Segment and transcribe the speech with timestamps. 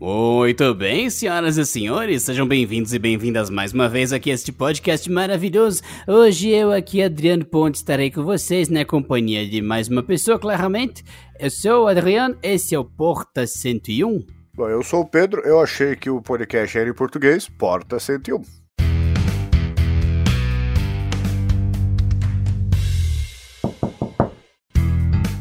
[0.00, 4.52] Muito bem, senhoras e senhores, sejam bem-vindos e bem-vindas mais uma vez aqui a este
[4.52, 5.82] podcast maravilhoso.
[6.06, 11.04] Hoje eu aqui, Adriano Ponte, estarei com vocês na companhia de mais uma pessoa, claramente.
[11.40, 14.24] Eu sou o Adriano, esse é o Porta 101.
[14.54, 18.67] Bom, eu sou o Pedro, eu achei que o podcast era em português, Porta 101.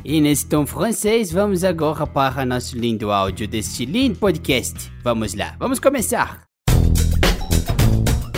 [0.07, 4.89] E nesse tom francês, vamos agora para nosso lindo áudio deste lindo podcast.
[5.03, 6.46] Vamos lá, vamos começar!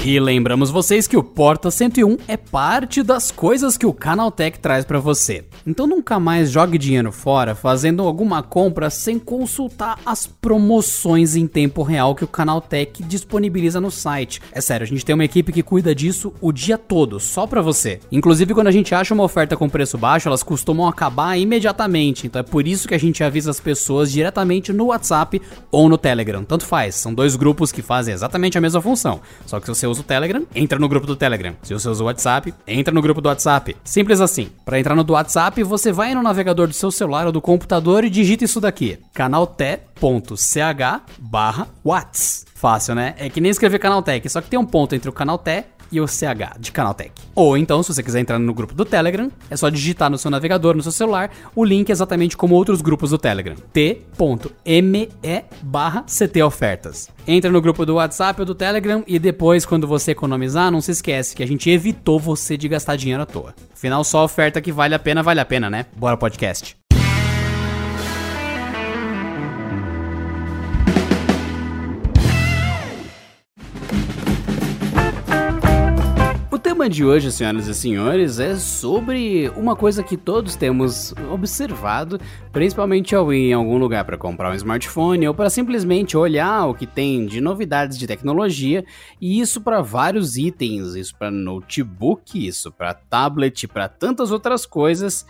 [0.05, 4.85] E lembramos vocês que o Porta 101 é parte das coisas que o Canaltech traz
[4.85, 5.43] para você.
[5.67, 11.83] Então nunca mais jogue dinheiro fora fazendo alguma compra sem consultar as promoções em tempo
[11.83, 14.41] real que o Canaltech disponibiliza no site.
[14.53, 17.61] É sério, a gente tem uma equipe que cuida disso o dia todo, só para
[17.61, 17.99] você.
[18.09, 22.25] Inclusive quando a gente acha uma oferta com preço baixo, elas costumam acabar imediatamente.
[22.25, 25.97] Então é por isso que a gente avisa as pessoas diretamente no WhatsApp ou no
[25.97, 26.45] Telegram.
[26.45, 29.19] Tanto faz, são dois grupos que fazem exatamente a mesma função.
[29.45, 31.55] Só que se você usa o Telegram, entra no grupo do Telegram.
[31.61, 33.75] Se você usa o WhatsApp, entra no grupo do WhatsApp.
[33.83, 34.49] Simples assim.
[34.65, 38.03] Para entrar no do WhatsApp, você vai no navegador do seu celular ou do computador
[38.03, 39.89] e digita isso daqui: canalté.ch
[41.19, 42.45] barra Whats.
[42.55, 43.15] Fácil, né?
[43.17, 46.07] É que nem escrever Canaltech, só que tem um ponto entre o Canalté e o
[46.07, 47.11] CH de Canaltech.
[47.35, 50.31] Ou então, se você quiser entrar no grupo do Telegram, é só digitar no seu
[50.31, 53.55] navegador, no seu celular, o link exatamente como outros grupos do Telegram.
[53.73, 55.09] t.me
[55.61, 57.09] barra ctofertas.
[57.27, 60.91] Entra no grupo do WhatsApp ou do Telegram e depois, quando você economizar, não se
[60.91, 63.53] esquece que a gente evitou você de gastar dinheiro à toa.
[63.73, 65.85] Afinal, só oferta que vale a pena, vale a pena, né?
[65.95, 66.78] Bora podcast.
[76.59, 82.19] O tema de hoje, senhoras e senhores, é sobre uma coisa que todos temos observado,
[82.51, 86.73] principalmente ao ir em algum lugar para comprar um smartphone ou para simplesmente olhar o
[86.73, 88.83] que tem de novidades de tecnologia,
[89.21, 95.25] e isso para vários itens, isso para notebook, isso para tablet, para tantas outras coisas,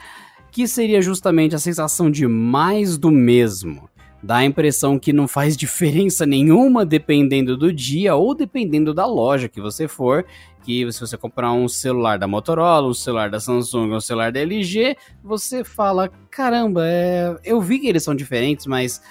[0.51, 3.88] que seria justamente a sensação de mais do mesmo.
[4.21, 9.47] Dá a impressão que não faz diferença nenhuma dependendo do dia ou dependendo da loja
[9.47, 10.25] que você for.
[10.63, 14.41] Que se você comprar um celular da Motorola, um celular da Samsung, um celular da
[14.41, 17.37] LG, você fala: caramba, é...
[17.45, 19.01] eu vi que eles são diferentes, mas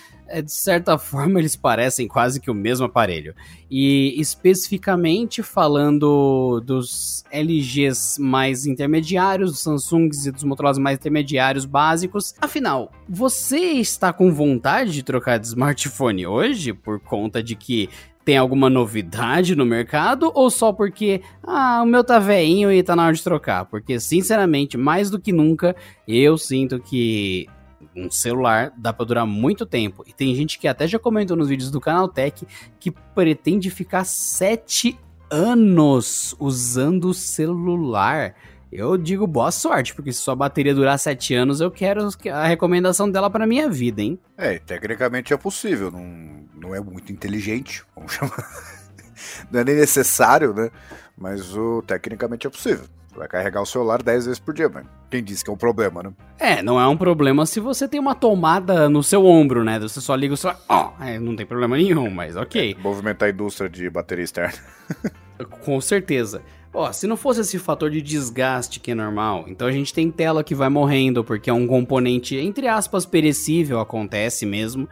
[0.43, 3.35] de certa forma eles parecem quase que o mesmo aparelho.
[3.71, 12.35] E especificamente falando dos LGs mais intermediários, dos Samsungs e dos Motorola mais intermediários básicos.
[12.41, 17.89] Afinal, você está com vontade de trocar de smartphone hoje por conta de que
[18.29, 22.95] tem alguma novidade no mercado ou só porque, ah, o meu tá veinho e tá
[22.95, 23.65] na hora de trocar?
[23.65, 25.75] Porque, sinceramente, mais do que nunca,
[26.07, 27.49] eu sinto que
[28.07, 30.05] um celular dá para durar muito tempo.
[30.07, 32.47] E tem gente que até já comentou nos vídeos do canal Tech
[32.79, 34.99] que pretende ficar sete
[35.31, 38.35] anos usando o celular.
[38.71, 43.11] Eu digo boa sorte, porque se sua bateria durar 7 anos, eu quero a recomendação
[43.11, 44.19] dela para minha vida, hein?
[44.37, 48.47] É, tecnicamente é possível, não, não é muito inteligente, vamos chamar.
[49.51, 50.71] não é nem necessário, né?
[51.17, 52.85] Mas o, tecnicamente é possível.
[53.19, 54.89] Vai carregar o celular 10 vezes por dia, mano.
[55.11, 56.13] Quem disse que é um problema, né?
[56.39, 59.81] É, não é um problema se você tem uma tomada no seu ombro, né?
[59.81, 60.61] Você só liga o celular.
[60.69, 62.77] Ó, oh, é, não tem problema nenhum, mas ok.
[62.79, 64.55] É, movimentar a indústria de bateria externa.
[65.65, 66.43] Com certeza.
[66.73, 70.11] Ó, se não fosse esse fator de desgaste que é normal, então a gente tem
[70.11, 74.89] tela que vai morrendo porque é um componente, entre aspas, perecível, acontece mesmo.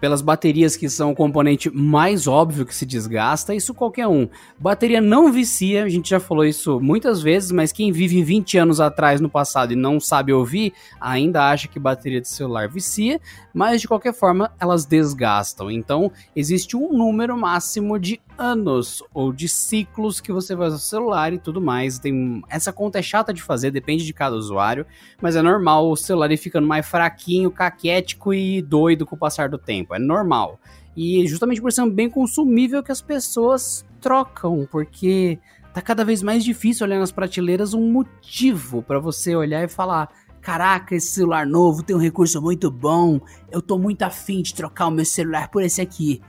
[0.00, 4.28] Pelas baterias que são o componente mais óbvio que se desgasta, isso qualquer um.
[4.58, 8.80] Bateria não vicia, a gente já falou isso muitas vezes, mas quem vive 20 anos
[8.80, 13.20] atrás no passado e não sabe ouvir, ainda acha que bateria de celular vicia,
[13.52, 15.70] mas de qualquer forma elas desgastam.
[15.70, 20.80] Então existe um número máximo de anos ou de ciclos que você vai usar o
[20.80, 21.98] celular e tudo mais.
[21.98, 24.86] Tem essa conta é chata de fazer, depende de cada usuário,
[25.20, 29.48] mas é normal o celular ir ficando mais fraquinho, caquético e doido com o passar
[29.48, 29.77] do tempo.
[29.90, 30.58] É normal.
[30.96, 35.38] E justamente por ser um bem consumível que as pessoas trocam, porque
[35.72, 40.08] tá cada vez mais difícil olhar nas prateleiras um motivo para você olhar e falar:
[40.40, 43.20] Caraca, esse celular novo tem um recurso muito bom.
[43.50, 46.20] Eu tô muito afim de trocar o meu celular por esse aqui.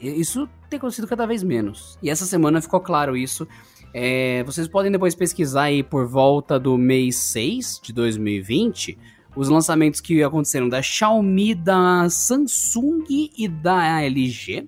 [0.00, 1.98] Isso tem acontecido cada vez menos.
[2.02, 3.46] E essa semana ficou claro isso.
[3.92, 8.98] É, vocês podem depois pesquisar aí por volta do mês 6 de 2020
[9.36, 13.04] os lançamentos que aconteceram da Xiaomi, da Samsung
[13.36, 14.66] e da LG.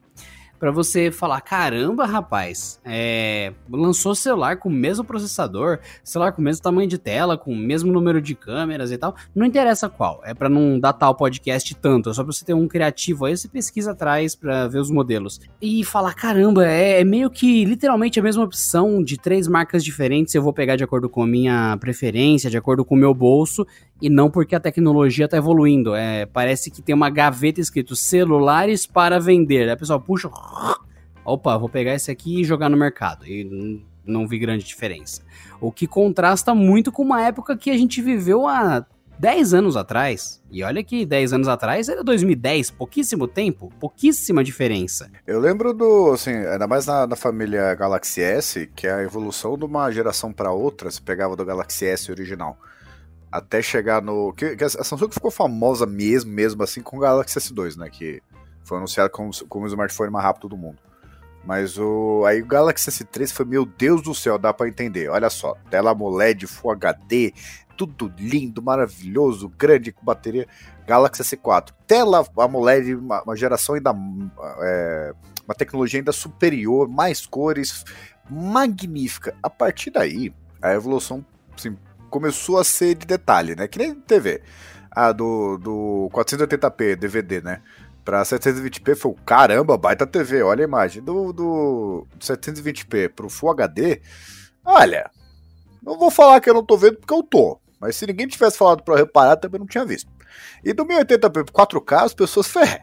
[0.59, 6.45] para você falar: caramba, rapaz, é, lançou celular com o mesmo processador, celular com o
[6.45, 9.15] mesmo tamanho de tela, com o mesmo número de câmeras e tal.
[9.35, 12.55] Não interessa qual, é para não datar o podcast tanto, é só pra você ter
[12.55, 15.41] um criativo aí, você pesquisa atrás para ver os modelos.
[15.63, 20.35] E falar: caramba, é, é meio que literalmente a mesma opção de três marcas diferentes,
[20.35, 23.67] eu vou pegar de acordo com a minha preferência, de acordo com o meu bolso,
[24.01, 25.95] e não porque a tecnologia está evoluindo.
[25.95, 29.65] É, parece que tem uma gaveta escrito celulares para vender.
[29.65, 30.31] Aí a pessoa puxa,
[31.25, 33.27] opa, vou pegar esse aqui e jogar no mercado.
[33.27, 35.23] E não vi grande diferença.
[35.61, 38.85] O que contrasta muito com uma época que a gente viveu há
[39.19, 40.41] 10 anos atrás.
[40.51, 45.11] E olha que 10 anos atrás era 2010, pouquíssimo tempo, pouquíssima diferença.
[45.27, 49.59] Eu lembro do, assim, ainda mais na, na família Galaxy S, que é a evolução
[49.59, 52.57] de uma geração para outra, se pegava do Galaxy S original
[53.31, 54.33] até chegar no.
[54.33, 57.89] Que, que, a Samsung ficou famosa mesmo, mesmo assim, com o Galaxy S2, né?
[57.91, 58.23] Que
[58.65, 60.79] foi anunciado como, como o smartphone mais rápido do mundo.
[61.45, 62.25] Mas o.
[62.27, 65.09] Aí o Galaxy S3 foi, meu Deus do céu, dá para entender.
[65.09, 67.33] Olha só, tela AMOLED, Full HD,
[67.77, 70.47] tudo lindo, maravilhoso, grande, com bateria.
[70.87, 71.71] Galaxy S4.
[71.87, 73.95] Tela AMOLED, uma, uma geração ainda.
[74.61, 75.15] É,
[75.47, 77.85] uma tecnologia ainda superior, mais cores,
[78.29, 79.35] magnífica.
[79.43, 81.25] A partir daí, a evolução
[81.57, 81.77] assim,
[82.09, 83.69] começou a ser de detalhe, né?
[83.69, 84.43] Que nem TV.
[84.91, 87.63] A do, do 480p DVD, né?
[88.05, 91.03] Pra 720p foi caramba, baita TV, olha a imagem.
[91.03, 94.01] Do, do 720p pro Full HD,
[94.65, 95.11] olha,
[95.83, 97.61] não vou falar que eu não tô vendo porque eu tô.
[97.81, 100.11] Mas se ninguém tivesse falado pra eu reparar, também não tinha visto.
[100.65, 102.81] E do 1080p pro 4K, as pessoas ferram.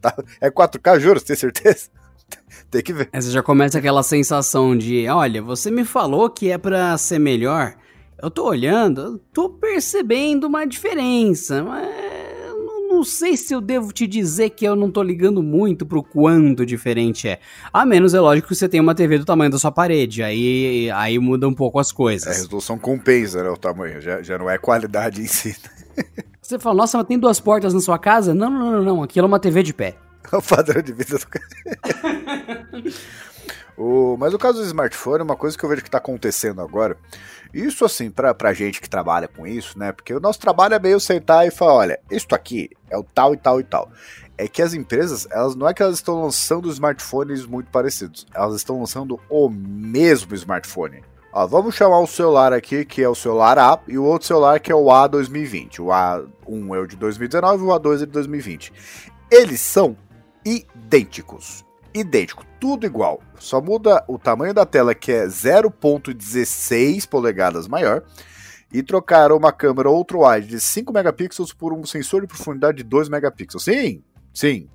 [0.00, 0.14] Tá?
[0.40, 1.88] É 4K, juro, você tem certeza?
[2.70, 3.08] tem que ver.
[3.12, 7.74] Você já começa aquela sensação de, olha, você me falou que é para ser melhor,
[8.22, 11.88] eu tô olhando, eu tô percebendo uma diferença, mas
[12.88, 16.66] não, sei se eu devo te dizer que eu não tô ligando muito pro quanto
[16.66, 17.38] diferente é.
[17.72, 20.90] A menos é lógico que você tem uma TV do tamanho da sua parede, aí,
[20.90, 22.28] aí muda um pouco as coisas.
[22.28, 25.56] A resolução compensa, né, o tamanho, já, já não é qualidade em si.
[26.42, 28.34] Você fala, nossa, mas tem duas portas na sua casa?
[28.34, 29.96] Não, não, não, não, aquilo é uma TV de pé.
[30.32, 31.46] É o padrão de vida do cara.
[33.78, 36.60] o, mas o caso do smartphone é uma coisa que eu vejo que está acontecendo
[36.60, 36.96] agora.
[37.52, 39.92] Isso, assim, pra, pra gente que trabalha com isso, né?
[39.92, 43.34] Porque o nosso trabalho é meio sentar e falar: olha, isto aqui é o tal
[43.34, 43.90] e tal e tal.
[44.38, 48.56] É que as empresas, elas não é que elas estão lançando smartphones muito parecidos, elas
[48.56, 51.02] estão lançando o mesmo smartphone.
[51.32, 54.58] Ó, vamos chamar o celular aqui, que é o celular A, e o outro celular
[54.58, 55.82] que é o A 2020.
[55.82, 58.72] O A1 é o de 2019 e o A2 é de 2020.
[59.30, 59.96] Eles são
[60.44, 61.64] idênticos
[61.94, 63.20] idêntico, tudo igual.
[63.38, 68.02] Só muda o tamanho da tela, que é 0.16 polegadas maior,
[68.72, 73.08] e trocaram uma câmera ultra-wide de 5 megapixels por um sensor de profundidade de 2
[73.08, 73.64] megapixels.
[73.64, 74.02] Sim,
[74.32, 74.68] sim.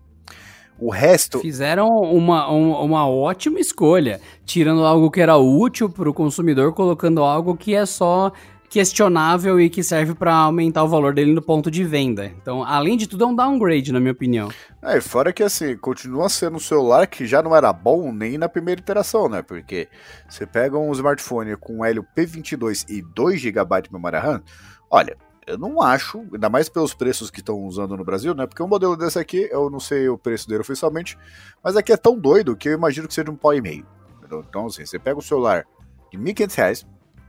[0.78, 1.40] O resto.
[1.40, 7.24] Fizeram uma, uma, uma ótima escolha, tirando algo que era útil para o consumidor, colocando
[7.24, 8.34] algo que é só
[8.70, 12.26] questionável e que serve para aumentar o valor dele no ponto de venda.
[12.26, 14.50] Então, além de tudo, é um downgrade, na minha opinião.
[14.82, 18.50] É, fora que assim, continua sendo um celular que já não era bom nem na
[18.50, 19.42] primeira iteração, né?
[19.42, 19.88] Porque
[20.28, 24.44] você pega um smartphone com Helio P22 e 2 GB de memória RAM,
[24.90, 25.18] olha,
[25.48, 28.48] eu não acho, ainda mais pelos preços que estão usando no Brasil, né?
[28.48, 31.18] Porque um modelo desse aqui, eu não sei o preço dele oficialmente,
[31.64, 33.86] mas aqui é tão doido que eu imagino que seja um pau e meio.
[34.26, 35.66] Então, assim, você pega o celular
[36.12, 36.86] de R$ 1.500,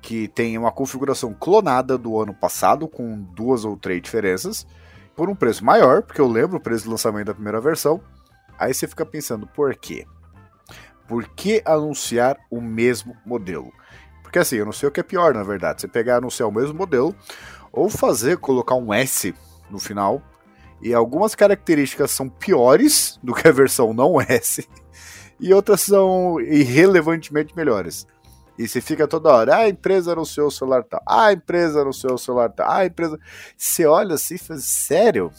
[0.06, 4.64] que tem uma configuração clonada do ano passado, com duas ou três diferenças,
[5.17, 8.00] por um preço maior, porque eu lembro o preço de lançamento da primeira versão.
[8.56, 10.06] Aí você fica pensando, por quê?
[11.08, 13.72] Por que anunciar o mesmo modelo?
[14.22, 15.81] Porque assim, eu não sei o que é pior, na verdade.
[15.81, 17.13] Você pegar e anunciar o mesmo modelo,
[17.72, 19.34] ou fazer, colocar um S
[19.69, 20.22] no final,
[20.81, 24.69] e algumas características são piores do que a versão não S,
[25.41, 28.06] e outras são irrelevantemente melhores.
[28.58, 31.82] E você fica toda hora, ah, a empresa anunciou o celular tal, ah, a empresa
[31.82, 33.19] anunciou o celular tal, ah, a empresa.
[33.56, 35.31] Você olha assim e fala, sério?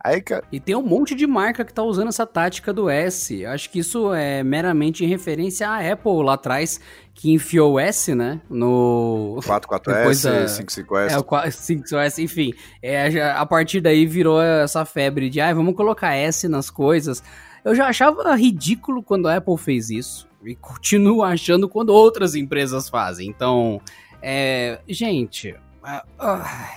[0.00, 0.44] Aí, cara...
[0.52, 3.44] E tem um monte de marca que tá usando essa tática do S.
[3.44, 6.80] Acho que isso é meramente em referência à Apple lá atrás,
[7.12, 8.40] que enfiou o S, né?
[8.48, 9.38] No.
[9.42, 10.44] 44S, da...
[10.46, 11.10] 55S.
[11.10, 12.54] É, o 55S, enfim.
[12.80, 17.20] É, a partir daí virou essa febre de, ah, vamos colocar S nas coisas.
[17.64, 22.88] Eu já achava ridículo quando a Apple fez isso e continuo achando quando outras empresas
[22.88, 23.28] fazem.
[23.28, 23.80] Então,
[24.22, 25.54] é, gente,
[25.84, 26.02] é,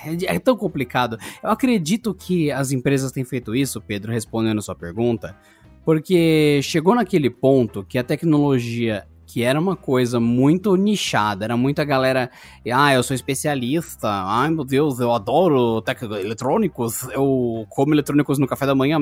[0.06, 1.18] é, é, tão complicado.
[1.44, 5.36] Eu acredito que as empresas têm feito isso, Pedro, respondendo sua pergunta,
[5.84, 11.85] porque chegou naquele ponto que a tecnologia que era uma coisa muito nichada, era muita
[11.85, 12.29] galera,
[12.69, 15.81] ah, eu sou especialista, ai meu Deus, eu adoro
[16.19, 18.97] eletrônicos, eu como eletrônicos no café da manhã,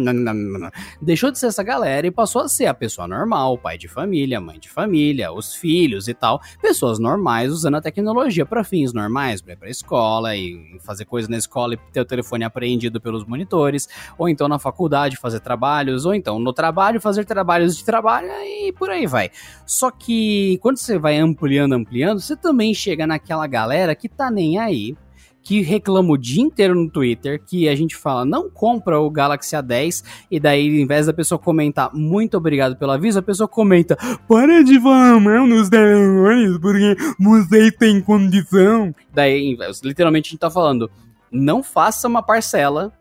[1.01, 4.39] deixou de ser essa galera e passou a ser a pessoa normal, pai de família,
[4.39, 9.41] mãe de família, os filhos e tal, pessoas normais usando a tecnologia para fins normais,
[9.41, 13.25] para ir pra escola e fazer coisas na escola e ter o telefone apreendido pelos
[13.25, 18.29] monitores, ou então na faculdade fazer trabalhos, ou então no trabalho fazer trabalhos de trabalho
[18.43, 19.31] e por aí vai.
[19.65, 20.19] Só que
[20.62, 24.96] quando você vai ampliando, ampliando, você também chega naquela galera que tá nem aí,
[25.42, 29.56] que reclama o dia inteiro no Twitter, que a gente fala, não compra o Galaxy
[29.56, 33.98] A10, e daí, em vez da pessoa comentar, muito obrigado pelo aviso, a pessoa comenta,
[34.28, 38.94] para de falar mal nos telefones, porque vocês têm condição.
[39.14, 40.90] Daí, literalmente, a gente tá falando,
[41.32, 42.94] não faça uma parcela,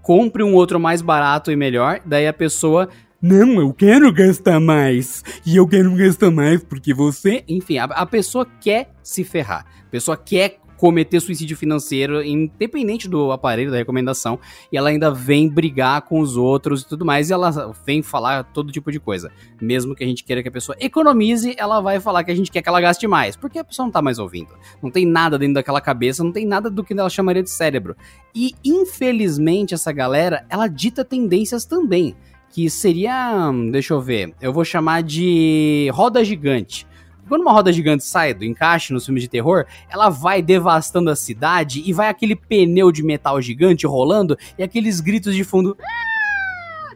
[0.00, 2.88] compre um outro mais barato e melhor, daí a pessoa
[3.22, 5.22] não, eu quero gastar mais.
[5.46, 7.44] E eu quero gastar mais porque você.
[7.46, 9.64] Enfim, a, a pessoa quer se ferrar.
[9.86, 14.36] A pessoa quer cometer suicídio financeiro, independente do aparelho da recomendação,
[14.72, 18.42] e ela ainda vem brigar com os outros e tudo mais, e ela vem falar
[18.42, 19.30] todo tipo de coisa.
[19.60, 22.50] Mesmo que a gente queira que a pessoa economize, ela vai falar que a gente
[22.50, 24.50] quer que ela gaste mais, porque a pessoa não tá mais ouvindo.
[24.82, 27.94] Não tem nada dentro daquela cabeça, não tem nada do que ela chamaria de cérebro.
[28.34, 32.16] E infelizmente essa galera, ela dita tendências também
[32.52, 36.86] que seria, deixa eu ver, eu vou chamar de roda gigante.
[37.26, 41.16] Quando uma roda gigante sai do encaixe nos filmes de terror, ela vai devastando a
[41.16, 45.74] cidade e vai aquele pneu de metal gigante rolando e aqueles gritos de fundo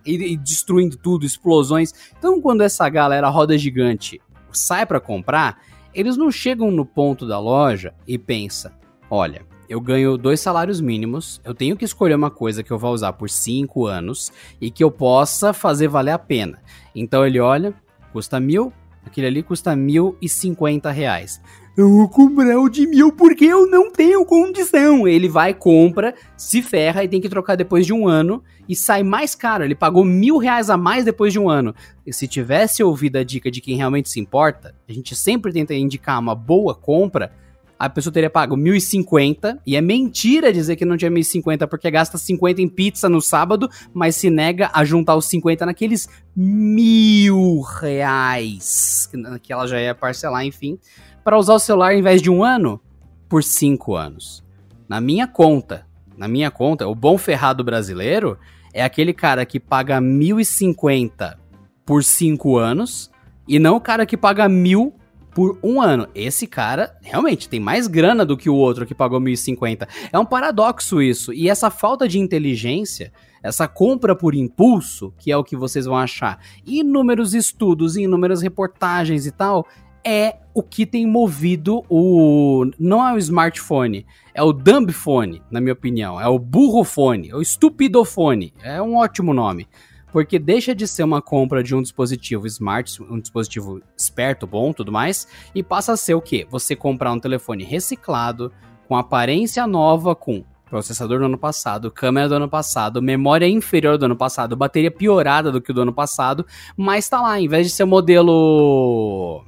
[0.05, 1.95] e, e destruindo tudo, explosões.
[2.19, 4.21] Então, quando essa galera roda gigante
[4.53, 5.59] sai para comprar,
[5.95, 8.77] eles não chegam no ponto da loja e pensa:
[9.09, 12.93] olha, eu ganho dois salários mínimos, eu tenho que escolher uma coisa que eu vou
[12.93, 16.59] usar por cinco anos e que eu possa fazer valer a pena.
[16.95, 17.75] Então ele olha,
[18.13, 18.73] custa mil,
[19.05, 21.41] aquele ali custa mil e cinquenta reais.
[21.77, 25.07] Eu vou comprar o de mil porque eu não tenho condição.
[25.07, 29.03] Ele vai, compra, se ferra e tem que trocar depois de um ano e sai
[29.03, 29.63] mais caro.
[29.63, 31.75] Ele pagou mil reais a mais depois de um ano.
[32.07, 35.75] E se tivesse ouvido a dica de quem realmente se importa, a gente sempre tenta
[35.75, 37.31] indicar uma boa compra
[37.79, 42.17] a pessoa teria pago 1.050 e é mentira dizer que não tinha 1.050 porque gasta
[42.17, 49.11] 50 em pizza no sábado, mas se nega a juntar os 50 naqueles mil reais
[49.43, 50.79] que ela já ia parcelar, enfim,
[51.23, 52.81] para usar o celular em vez de um ano
[53.29, 54.45] por cinco anos.
[54.89, 58.39] Na minha conta, na minha conta, o bom ferrado brasileiro
[58.73, 61.37] é aquele cara que paga 1.050
[61.85, 63.11] por cinco anos
[63.47, 64.95] e não o cara que paga mil
[65.37, 66.09] por um ano.
[66.15, 69.87] Esse cara realmente tem mais grana do que o outro que pagou 1.050.
[70.11, 71.31] É um paradoxo isso.
[71.31, 73.13] E essa falta de inteligência,
[73.43, 79.27] essa compra por impulso, que é o que vocês vão achar, inúmeros estudos, inúmeras reportagens
[79.27, 79.67] e tal,
[80.03, 82.65] é o que tem movido o.
[82.79, 86.19] Não é o smartphone, é o dumbphone, na minha opinião.
[86.19, 88.55] É o burrofone, é o estupidofone.
[88.63, 89.69] É um ótimo nome
[90.13, 94.93] porque deixa de ser uma compra de um dispositivo smart, um dispositivo esperto, bom, tudo
[94.93, 96.47] mais, e passa a ser o quê?
[96.51, 98.53] Você comprar um telefone reciclado,
[98.89, 104.05] com aparência nova, com processador do ano passado, câmera do ano passado, memória inferior do
[104.05, 106.45] ano passado, bateria piorada do que o do ano passado,
[106.77, 109.45] mas tá lá, em vez de ser o modelo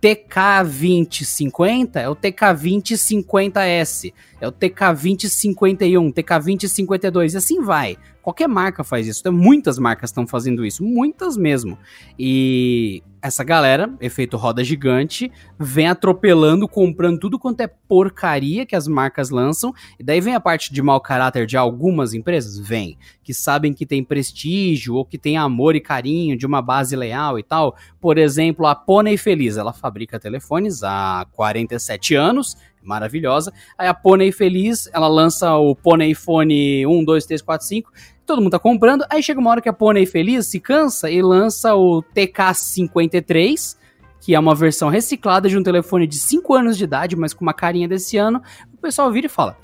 [0.00, 7.96] TK2050 é o TK2050S, é o TK2051, TK2052 e assim vai.
[8.24, 9.30] Qualquer marca faz isso.
[9.30, 11.78] Muitas marcas estão fazendo isso, muitas mesmo.
[12.18, 18.88] E essa galera, efeito roda gigante, vem atropelando, comprando tudo quanto é porcaria que as
[18.88, 19.74] marcas lançam.
[20.00, 22.58] E daí vem a parte de mau caráter de algumas empresas?
[22.58, 22.96] Vem.
[23.22, 27.38] Que sabem que tem prestígio ou que tem amor e carinho de uma base leal
[27.38, 27.76] e tal.
[28.00, 29.58] Por exemplo, a Pônei Feliz.
[29.58, 33.52] Ela fabrica telefones há 47 anos maravilhosa.
[33.78, 37.92] Aí a Pônei Feliz, ela lança o Pônei Phone 1, 2, 3, 4, 5
[38.26, 39.04] todo mundo tá comprando.
[39.10, 43.76] Aí chega uma hora que a Pônei Feliz se cansa e lança o TK53,
[44.20, 47.44] que é uma versão reciclada de um telefone de 5 anos de idade, mas com
[47.44, 48.42] uma carinha desse ano.
[48.72, 49.56] O pessoal vira e fala: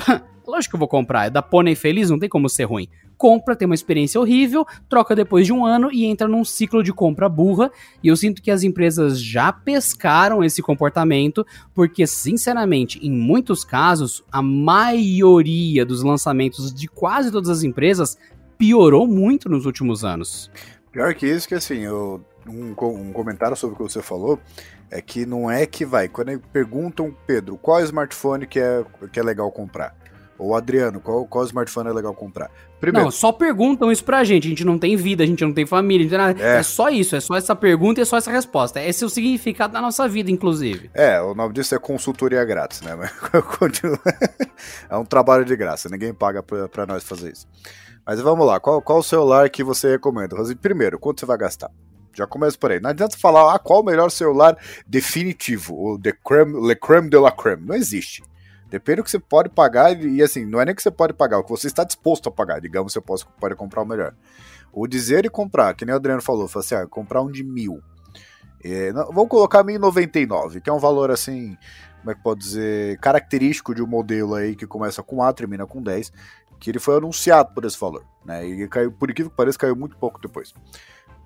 [0.46, 2.88] lógico que eu vou comprar, é da Pônei Feliz, não tem como ser ruim
[3.20, 6.90] compra, tem uma experiência horrível, troca depois de um ano e entra num ciclo de
[6.90, 7.70] compra burra.
[8.02, 14.24] E eu sinto que as empresas já pescaram esse comportamento, porque, sinceramente, em muitos casos,
[14.32, 18.16] a maioria dos lançamentos de quase todas as empresas
[18.60, 20.50] piorou muito nos últimos anos.
[20.92, 24.38] Pior que isso, que assim, eu, um, um comentário sobre o que você falou
[24.90, 26.08] é que não é que vai.
[26.08, 29.96] Quando perguntam, Pedro, qual smartphone que é, que é legal comprar?
[30.38, 32.50] Ô Adriano, qual, qual smartphone é legal comprar?
[32.80, 33.04] Primeiro.
[33.04, 34.46] Não, só perguntam isso pra gente.
[34.46, 36.42] A gente não tem vida, a gente não tem família, não tem nada.
[36.42, 36.58] É.
[36.58, 38.82] é só isso, é só essa pergunta e é só essa resposta.
[38.82, 40.90] Esse é o significado da nossa vida, inclusive.
[40.92, 42.92] É, o nome disso é consultoria grátis, né?
[44.88, 47.46] é um trabalho de graça, ninguém paga pra, pra nós fazer isso.
[48.06, 50.36] Mas vamos lá, qual, qual o celular que você recomenda?
[50.60, 51.70] Primeiro, quanto você vai gastar?
[52.12, 52.80] Já começa por aí.
[52.80, 57.18] Não adianta falar ah, qual o melhor celular definitivo, o de creme, le creme de
[57.18, 57.66] la creme.
[57.66, 58.22] Não existe.
[58.68, 61.38] Depende do que você pode pagar, e assim, não é nem que você pode pagar,
[61.38, 62.60] o que você está disposto a pagar.
[62.60, 64.14] Digamos, você pode, pode comprar o melhor.
[64.72, 67.42] O dizer e comprar, que nem o Adriano falou, falou assim, ah, comprar um de
[67.42, 67.82] mil.
[68.62, 71.56] É, não, vamos colocar 1099, que é um valor assim,
[71.98, 75.66] como é que pode dizer, característico de um modelo aí que começa com A, termina
[75.66, 76.12] com 10,
[76.60, 78.46] que ele foi anunciado por esse valor, né?
[78.46, 80.52] E caiu, por incrível que pareça, caiu muito pouco depois.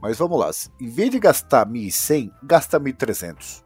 [0.01, 0.51] Mas vamos lá,
[0.81, 3.65] em vez de gastar 1.100, gasta 1.300.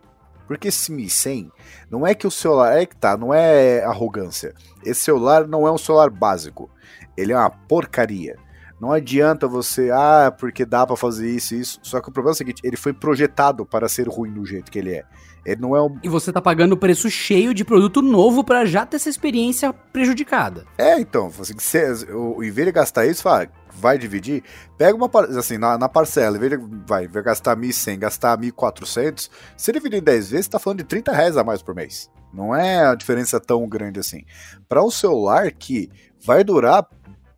[0.49, 1.53] Porque esse Mi 100
[1.91, 2.79] não é que o celular.
[2.79, 4.55] É que tá, não é arrogância.
[4.83, 6.71] Esse celular não é um celular básico.
[7.15, 8.39] Ele é uma porcaria.
[8.81, 11.81] Não adianta você, ah, porque dá para fazer isso e isso.
[11.83, 14.71] Só que o problema é o seguinte: ele foi projetado para ser ruim do jeito
[14.71, 15.05] que ele é.
[15.45, 15.99] Ele não é um...
[16.03, 19.73] E você tá pagando o preço cheio de produto novo para já ter essa experiência
[19.73, 20.67] prejudicada.
[20.77, 24.43] É, então, assim, você, o, em vez de gastar isso, fala, vai dividir,
[24.77, 29.31] pega uma assim, na, na parcela, em vez de vai, vai gastar 1.100, gastar 1.400,
[29.57, 32.11] se dividir em 10 vezes, tá falando de 30 reais a mais por mês.
[32.33, 34.25] Não é a diferença tão grande assim.
[34.69, 35.89] Para um celular que
[36.23, 36.87] vai durar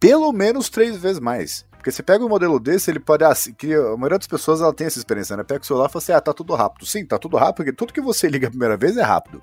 [0.01, 1.65] pelo menos três vezes mais.
[1.73, 3.25] Porque você pega um modelo desse, ele pode.
[3.25, 5.45] Ah, que a maioria das pessoas ela tem essa experiência, né?
[5.45, 6.85] Pega o celular e fala assim: ah, tá tudo rápido.
[6.85, 9.43] Sim, tá tudo rápido, porque tudo que você liga a primeira vez é rápido.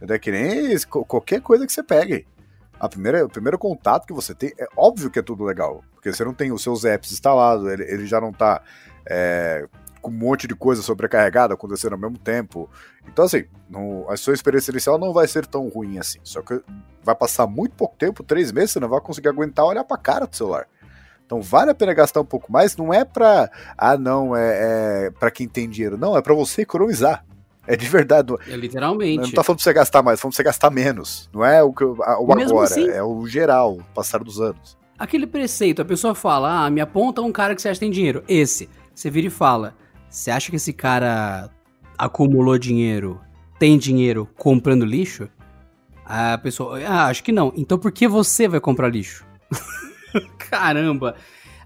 [0.00, 2.26] É que nem qualquer coisa que você pegue.
[2.78, 5.82] A primeira, o primeiro contato que você tem, é óbvio que é tudo legal.
[5.94, 8.62] Porque você não tem os seus apps instalados, ele, ele já não tá
[9.08, 9.66] é,
[10.06, 12.70] com um monte de coisa sobrecarregada acontecendo ao mesmo tempo.
[13.08, 16.20] Então, assim, não, a sua experiência inicial não vai ser tão ruim assim.
[16.22, 16.62] Só que
[17.02, 20.26] vai passar muito pouco tempo, três meses, você não vai conseguir aguentar olhar pra cara
[20.26, 20.68] do celular.
[21.24, 23.50] Então vale a pena gastar um pouco mais, não é pra.
[23.76, 25.98] Ah, não, é, é para quem tem dinheiro.
[25.98, 27.24] Não, é para você economizar.
[27.66, 28.32] É de verdade.
[28.48, 29.22] É literalmente.
[29.22, 31.28] Não tá falando pra você gastar mais, falando pra você gastar menos.
[31.34, 34.78] Não é o, que, o agora, assim, é o geral, o passar dos anos.
[34.96, 37.90] Aquele preceito, a pessoa fala, ah, me aponta um cara que você acha que tem
[37.90, 38.22] dinheiro.
[38.28, 38.70] Esse.
[38.96, 39.74] Você vira e fala,
[40.16, 41.50] você acha que esse cara
[41.98, 43.20] acumulou dinheiro,
[43.58, 45.28] tem dinheiro comprando lixo?
[46.06, 47.52] A pessoa, ah, acho que não.
[47.54, 49.26] Então por que você vai comprar lixo?
[50.38, 51.16] Caramba.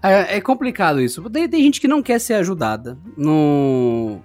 [0.03, 1.21] É, é, complicado isso.
[1.29, 2.97] Tem, tem, gente que não quer ser ajudada.
[3.15, 4.19] No...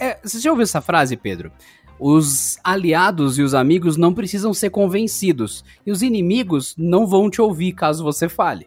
[0.00, 1.52] É, você já ouviu essa frase, Pedro?
[1.96, 5.64] Os aliados e os amigos não precisam ser convencidos.
[5.86, 8.66] E os inimigos não vão te ouvir caso você fale.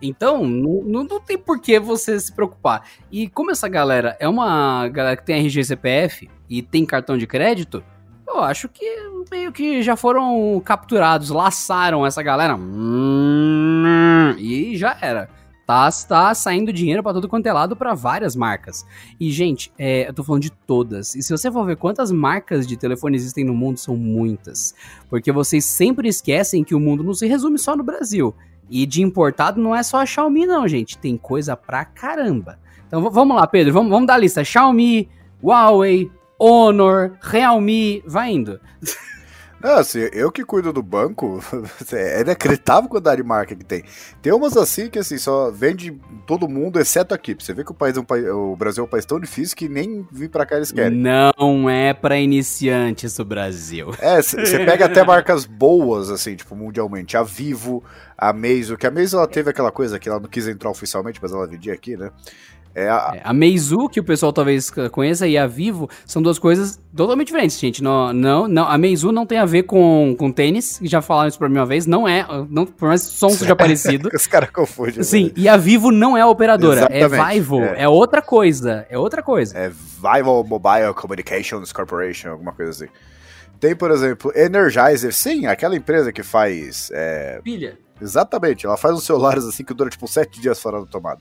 [0.00, 2.84] Então, não, não, tem por que você se preocupar.
[3.10, 7.26] E como essa galera é uma galera que tem RG CPF e tem cartão de
[7.26, 7.82] crédito,
[8.26, 8.84] eu acho que
[9.30, 12.56] meio que já foram capturados, laçaram essa galera.
[12.56, 15.28] Hum, e já era.
[15.68, 18.86] Tá, tá saindo dinheiro para todo quanto é lado para várias marcas.
[19.20, 21.14] E, gente, é, eu tô falando de todas.
[21.14, 24.74] E se você for ver quantas marcas de telefone existem no mundo, são muitas.
[25.10, 28.34] Porque vocês sempre esquecem que o mundo não se resume só no Brasil.
[28.70, 30.98] E de importado não é só a Xiaomi, não, gente.
[30.98, 32.58] Tem coisa pra caramba.
[32.86, 33.72] Então vamos lá, Pedro.
[33.72, 34.44] Vamos, vamos dar a lista.
[34.44, 35.08] Xiaomi,
[35.42, 38.60] Huawei, Honor, Realme, vai indo.
[39.60, 41.42] Não, assim, eu que cuido do banco,
[41.92, 43.82] é inacreditável a quantidade de marca que tem.
[44.22, 47.34] Tem umas assim que assim, só vende todo mundo, exceto aqui.
[47.34, 49.56] Você vê que o país é um país, o Brasil é um país tão difícil
[49.56, 50.96] que nem vir pra cá eles querem.
[50.96, 53.94] Não é para iniciantes o Brasil.
[54.08, 57.16] É, você pega até marcas boas, assim, tipo, mundialmente.
[57.16, 57.82] A Vivo,
[58.16, 61.18] a Meizu, que a Meizu ela teve aquela coisa que ela não quis entrar oficialmente,
[61.20, 62.10] mas ela vendia aqui, né?
[62.78, 63.12] É a...
[63.16, 67.26] É, a Meizu, que o pessoal talvez conheça, e a Vivo são duas coisas totalmente
[67.26, 67.82] diferentes, gente.
[67.82, 71.38] Não, não, não, a Meizu não tem a ver com, com tênis, já falaram isso
[71.38, 74.08] pra mim uma vez, não é, não, por mais som seja parecido.
[74.14, 75.02] Os caras confundem.
[75.02, 75.32] Sim, né?
[75.36, 77.82] e a Vivo não é a operadora, é Exatamente, é Vivo, é.
[77.82, 77.88] é.
[77.88, 79.58] outra coisa, é outra coisa.
[79.58, 82.92] É Vivo Mobile Communications Corporation, alguma coisa assim.
[83.58, 86.90] Tem, por exemplo, Energizer, sim, aquela empresa que faz...
[86.92, 87.40] É...
[87.42, 87.76] Pilha.
[88.00, 91.20] Exatamente, ela faz uns celulares assim que duram tipo sete dias fora da tomada.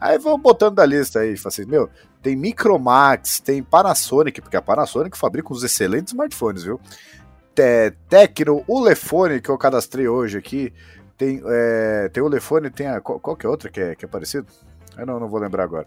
[0.00, 1.90] Aí vão botando da lista aí, assim, meu,
[2.22, 6.80] tem Micromax, tem Panasonic, porque a Panasonic fabrica uns excelentes smartphones, viu?
[7.54, 10.72] Te, Tecno, Ulefone, que eu cadastrei hoje aqui,
[11.18, 14.06] tem, é, tem o Ulefone, tem a, qual, qual que é outra que é, que
[14.06, 14.46] é parecido?
[14.96, 15.86] Eu não, não vou lembrar agora.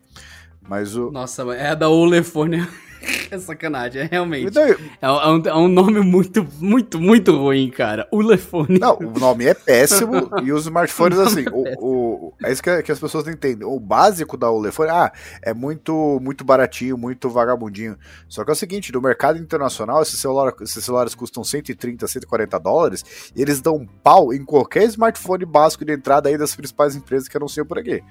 [0.67, 1.11] Mas o.
[1.11, 2.67] Nossa, é a da Olefone.
[3.31, 4.57] É sacanagem, é realmente.
[4.57, 8.07] É, é, um, é, um, nome muito, muito, muito ruim, cara.
[8.11, 8.77] Ulefone.
[8.79, 12.83] Não, o nome é péssimo e os smartphones, assim, é o, o, é isso que,
[12.83, 13.67] que, as pessoas não entendem.
[13.67, 15.11] O básico da Ulefone, ah,
[15.41, 17.97] é muito, muito baratinho, muito vagabundinho.
[18.27, 22.59] Só que é o seguinte, no mercado internacional, esses, celular, esses celulares custam 130, 140
[22.59, 26.95] dólares e eles dão um pau em qualquer smartphone básico de entrada aí das principais
[26.95, 28.03] empresas que anunciam por aqui.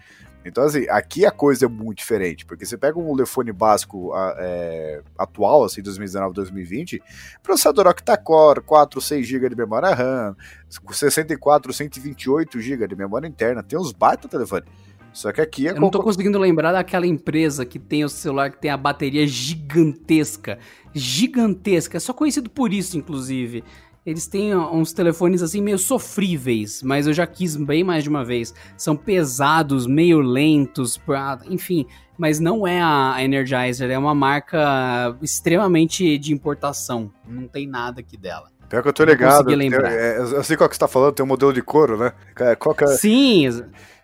[0.45, 5.03] Então, assim, aqui a coisa é muito diferente, porque você pega um telefone básico é,
[5.17, 7.03] atual, assim, 2019, 2020,
[7.43, 10.37] processador octa-core, 4, 6 GB de memória RAM,
[10.69, 14.65] 64, 128 GB de memória interna, tem uns baita telefone.
[15.13, 15.73] Só que aqui é.
[15.73, 19.27] Eu não tô conseguindo lembrar daquela empresa que tem o celular que tem a bateria
[19.27, 20.59] gigantesca.
[20.95, 21.99] Gigantesca.
[21.99, 23.63] É só conhecido por isso, inclusive.
[24.05, 28.25] Eles têm uns telefones assim meio sofríveis, mas eu já quis bem mais de uma
[28.25, 28.53] vez.
[28.77, 31.01] São pesados, meio lentos,
[31.49, 31.87] enfim,
[32.19, 37.13] mas não é a Energizer, é uma marca extremamente de importação.
[37.27, 38.52] Não tem nada aqui dela.
[38.73, 39.53] Pior que eu tô ligado.
[39.53, 42.15] Eu, é, eu sei qual que você tá falando, tem um modelo de couro, né?
[42.59, 42.87] Qual que é...
[42.87, 43.47] Sim,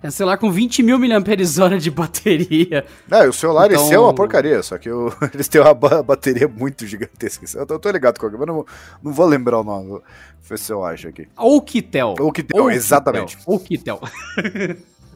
[0.03, 2.85] é um celular com 20 mil mAh de bateria.
[3.09, 3.83] Não, o celular então...
[3.83, 7.47] esse é uma porcaria, só que eu, eles têm uma bateria muito gigantesca.
[7.59, 8.67] Eu tô, eu tô ligado com alguém, mas não,
[9.03, 9.89] não vou lembrar o nome.
[9.89, 10.03] Vou
[10.47, 11.27] ver se eu acho aqui.
[11.39, 12.17] Oukitel.
[12.21, 13.39] Oukitel, Ou exatamente.
[13.47, 14.03] Oukitel.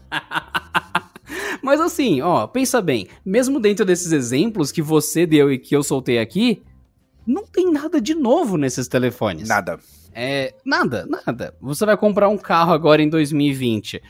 [1.63, 3.07] mas assim, ó, pensa bem.
[3.23, 6.63] Mesmo dentro desses exemplos que você deu e que eu soltei aqui,
[7.27, 9.49] não tem nada de novo nesses telefones.
[9.49, 9.79] Nada.
[10.15, 11.55] É, nada, nada.
[11.61, 14.03] Você vai comprar um carro agora em 2020.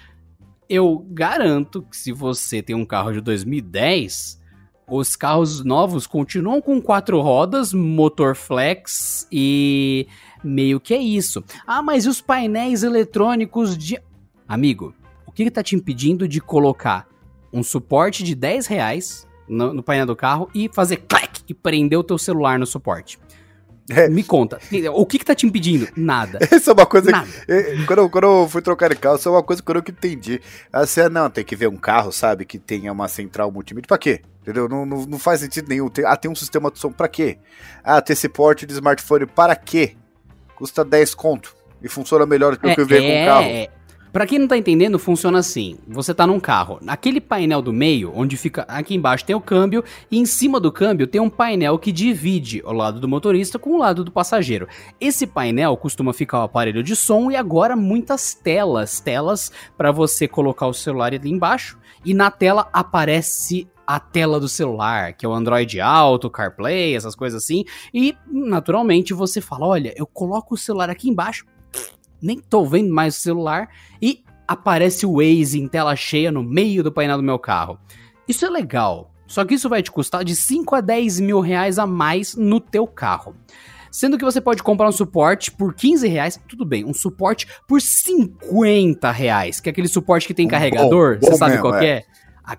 [0.69, 4.41] Eu garanto que se você tem um carro de 2010,
[4.89, 10.07] os carros novos continuam com quatro rodas, motor flex e
[10.43, 11.45] meio que é isso.
[11.67, 14.01] Ah, mas e os painéis eletrônicos de.
[14.49, 14.95] Amigo,
[15.27, 17.09] o que, está te impedindo de colocar
[17.53, 21.99] um suporte de 10 reais no, no painel do carro e fazer clac e prender
[21.99, 23.19] o teu celular no suporte.
[23.91, 24.09] É.
[24.09, 24.61] Me conta,
[24.95, 25.89] o que que tá te impedindo?
[25.97, 26.39] Nada.
[26.51, 27.27] Essa é uma coisa Nada.
[27.27, 29.71] que, é, quando, eu, quando eu fui trocar de carro, isso é uma coisa que
[29.71, 30.41] eu nunca entendi.
[30.73, 34.23] Assim, não, tem que ver um carro, sabe, que tenha uma central multimídia, pra quê?
[34.41, 34.69] Entendeu?
[34.69, 35.89] Não, não, não faz sentido nenhum.
[35.89, 37.39] Tem, ah, tem um sistema de som, pra quê?
[37.83, 39.97] Ah, ter esse porte de smartphone, para quê?
[40.55, 43.27] Custa 10 conto e funciona melhor do que o que eu vejo é, com o
[43.27, 43.47] carro.
[43.47, 43.69] É,
[44.13, 45.79] Pra quem não tá entendendo, funciona assim.
[45.89, 46.79] Você tá num carro.
[46.83, 50.71] Naquele painel do meio, onde fica aqui embaixo tem o câmbio e em cima do
[50.71, 54.69] câmbio tem um painel que divide o lado do motorista com o lado do passageiro.
[55.01, 60.29] Esse painel costuma ficar o aparelho de som e agora muitas telas, telas para você
[60.29, 65.29] colocar o celular ali embaixo e na tela aparece a tela do celular, que é
[65.29, 70.59] o Android Auto, CarPlay, essas coisas assim, e naturalmente você fala, olha, eu coloco o
[70.59, 71.45] celular aqui embaixo,
[72.23, 73.69] nem tô vendo mais o celular
[74.01, 77.79] e aparece o Waze em tela cheia no meio do painel do meu carro.
[78.29, 81.79] Isso é legal, só que isso vai te custar de 5 a 10 mil reais
[81.79, 83.35] a mais no teu carro.
[83.91, 87.81] Sendo que você pode comprar um suporte por 15 reais, tudo bem, um suporte por
[87.81, 91.75] 50 reais, que é aquele suporte que tem carregador, bom, bom você sabe mesmo, qual
[91.77, 91.87] é.
[91.87, 92.05] é?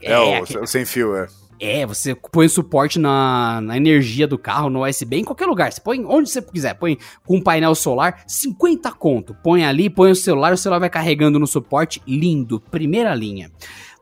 [0.01, 1.27] É, é, é o, sem fio, é.
[1.59, 5.71] É, você põe suporte na, na energia do carro, no USB, em qualquer lugar.
[5.71, 6.73] Você põe onde você quiser.
[6.73, 9.35] Põe com um painel solar, 50 conto.
[9.43, 12.01] Põe ali, põe o celular, o celular vai carregando no suporte.
[12.07, 13.51] Lindo, primeira linha.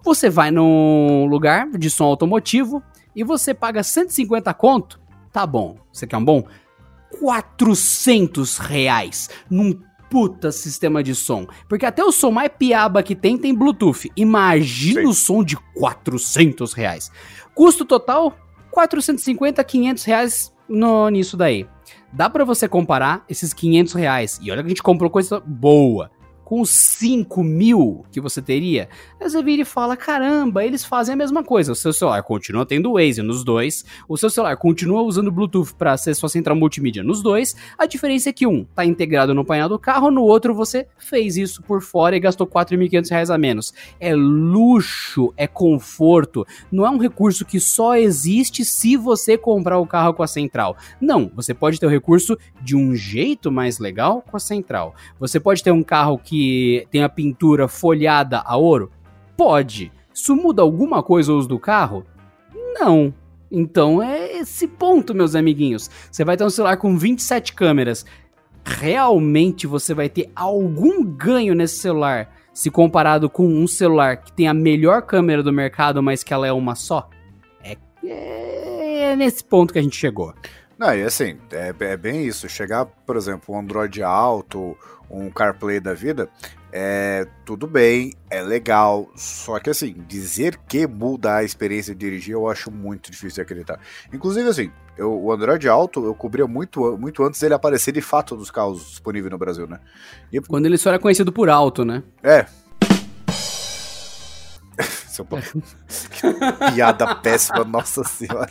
[0.04, 2.82] Você vai num lugar de som automotivo
[3.16, 5.00] e você paga 150 conto.
[5.32, 5.78] Tá bom.
[5.92, 6.44] Você quer um bom?
[7.20, 9.80] 400 reais num
[10.12, 11.48] puta sistema de som.
[11.70, 14.12] Porque até o som mais piaba que tem tem Bluetooth.
[14.16, 15.08] Imagina Sim.
[15.08, 17.10] o som de 400 reais.
[17.62, 18.36] Custo total,
[18.72, 21.68] 450, 500 reais no, nisso daí.
[22.12, 24.40] Dá para você comparar esses 500 reais.
[24.42, 26.10] E olha que a gente comprou coisa boa
[26.52, 31.14] com os 5 mil que você teria, aí você vira e fala: caramba, eles fazem
[31.14, 31.72] a mesma coisa.
[31.72, 35.96] O seu celular continua tendo Waze nos dois, o seu celular continua usando Bluetooth para
[35.96, 37.56] ser sua central multimídia nos dois.
[37.78, 41.38] A diferença é que um tá integrado no painel do carro, no outro você fez
[41.38, 43.74] isso por fora e gastou 4.500 reais a menos.
[43.98, 49.88] É luxo, é conforto, não é um recurso que só existe se você comprar o
[49.88, 50.76] carro com a central.
[51.00, 54.94] Não, você pode ter o recurso de um jeito mais legal com a central.
[55.18, 56.41] Você pode ter um carro que
[56.92, 58.92] tem a pintura folhada a ouro?
[59.36, 59.92] Pode.
[60.14, 62.06] Isso muda alguma coisa o uso do carro?
[62.80, 63.14] Não.
[63.52, 65.90] Então é esse ponto, meus amiguinhos.
[66.10, 68.06] Você vai ter um celular com 27 câmeras.
[68.64, 74.48] Realmente você vai ter algum ganho nesse celular se comparado com um celular que tem
[74.48, 77.10] a melhor câmera do mercado, mas que ela é uma só?
[77.64, 80.34] É, é, nesse ponto que a gente chegou.
[80.78, 82.50] Não, e assim, é, é bem isso.
[82.50, 84.78] Chegar, por exemplo, um Android Auto,
[85.12, 86.30] um CarPlay da vida,
[86.72, 89.12] é tudo bem, é legal.
[89.16, 93.42] Só que assim, dizer que muda a experiência de dirigir, eu acho muito difícil de
[93.42, 93.80] acreditar.
[94.14, 98.36] Inclusive, assim, eu, o Android Auto eu cobria muito, muito antes dele aparecer de fato
[98.36, 99.80] nos carros disponíveis no Brasil, né?
[100.32, 100.40] E...
[100.40, 102.04] Quando ele só era conhecido por alto, né?
[102.24, 102.46] É.
[105.10, 105.26] Seu
[106.74, 108.50] piada péssima, nossa senhora.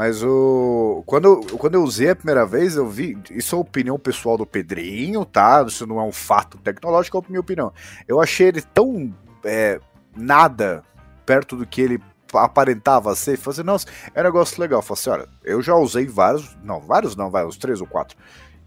[0.00, 1.02] Mas o.
[1.04, 3.18] Quando eu, quando eu usei a primeira vez, eu vi.
[3.30, 5.62] Isso é opinião pessoal do Pedrinho, tá?
[5.68, 7.70] Isso não é um fato tecnológico, é a minha opinião.
[8.08, 9.14] Eu achei ele tão.
[9.44, 9.78] É,
[10.16, 10.82] nada
[11.26, 13.36] perto do que ele aparentava ser.
[13.36, 14.80] Falei assim, nossa, é um negócio legal.
[14.80, 16.56] Falei assim, olha, eu já usei vários.
[16.64, 18.16] Não, vários não, vai, uns três ou quatro.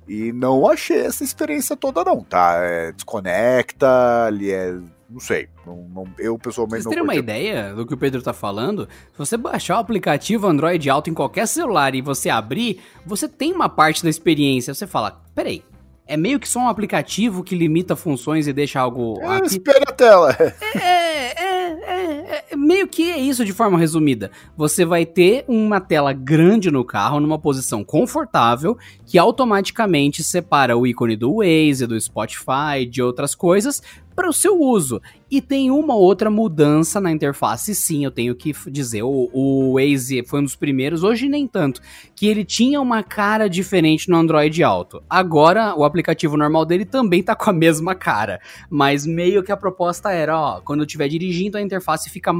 [0.08, 2.58] E não achei essa experiência toda, não, tá?
[2.58, 3.88] É, desconecta,
[4.28, 4.78] ele é
[5.14, 5.48] não sei.
[5.66, 8.90] Não, não, eu pessoalmente Vocês terem uma ideia do que o Pedro tá falando?
[9.12, 13.54] Se você baixar o aplicativo Android Auto em qualquer celular e você abrir, você tem
[13.54, 14.74] uma parte da experiência.
[14.74, 15.64] Você fala, peraí,
[16.06, 19.20] é meio que só um aplicativo que limita funções e deixa algo.
[19.22, 19.48] É, aqui.
[19.48, 20.36] espera a tela.
[20.76, 24.32] É, é, é, é, meio que é isso de forma resumida.
[24.58, 30.86] Você vai ter uma tela grande no carro, numa posição confortável, que automaticamente separa o
[30.86, 33.82] ícone do Waze, do Spotify, de outras coisas,
[34.14, 35.02] para o seu uso.
[35.30, 39.04] E tem uma outra mudança na interface, sim, eu tenho que dizer.
[39.04, 41.82] O, o Waze foi um dos primeiros, hoje nem tanto,
[42.16, 45.02] que ele tinha uma cara diferente no Android Auto.
[45.10, 48.40] Agora, o aplicativo normal dele também tá com a mesma cara.
[48.70, 52.32] Mas meio que a proposta era, ó, quando eu estiver dirigindo, a interface fica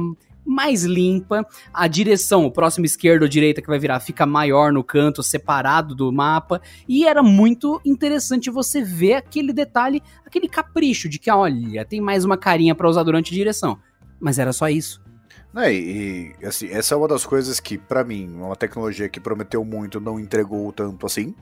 [0.44, 4.84] mais limpa, a direção, o próximo esquerdo ou direita que vai virar, fica maior no
[4.84, 11.18] canto, separado do mapa, e era muito interessante você ver aquele detalhe, aquele capricho de
[11.18, 13.78] que, olha, tem mais uma carinha para usar durante a direção.
[14.20, 15.02] Mas era só isso.
[15.56, 19.64] É, e assim, essa é uma das coisas que, para mim, uma tecnologia que prometeu
[19.64, 21.32] muito não entregou tanto assim.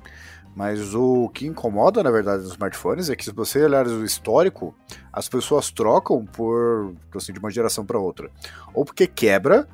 [0.54, 4.74] Mas o que incomoda, na verdade, nos smartphones é que se você olhar o histórico,
[5.12, 8.30] as pessoas trocam por assim, de uma geração para outra.
[8.74, 9.66] Ou porque quebra,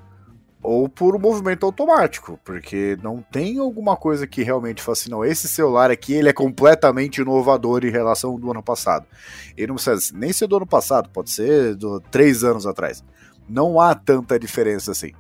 [0.63, 5.25] ou por um movimento automático, porque não tem alguma coisa que realmente fala assim, não,
[5.25, 9.07] esse celular aqui ele é completamente inovador em relação ao do ano passado.
[9.57, 13.05] Ele não precisa nem ser do ano passado, pode ser do três anos atrás.
[13.49, 15.13] Não há tanta diferença assim.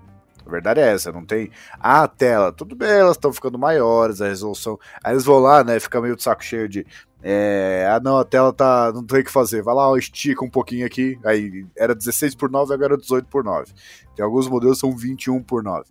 [0.48, 1.50] A verdade é essa, não tem.
[1.78, 4.78] a tela, tudo bem, elas estão ficando maiores, a resolução.
[5.04, 5.78] Aí eles vão lá, né?
[5.78, 6.87] Fica meio de saco cheio de.
[7.22, 8.90] É, ah, não, a tela tá.
[8.90, 9.62] Não tem o que fazer.
[9.62, 11.18] Vai lá, estica um pouquinho aqui.
[11.22, 13.74] Aí era 16 por 9, agora é 18 por 9.
[14.16, 15.84] Tem alguns modelos que são 21 por 9.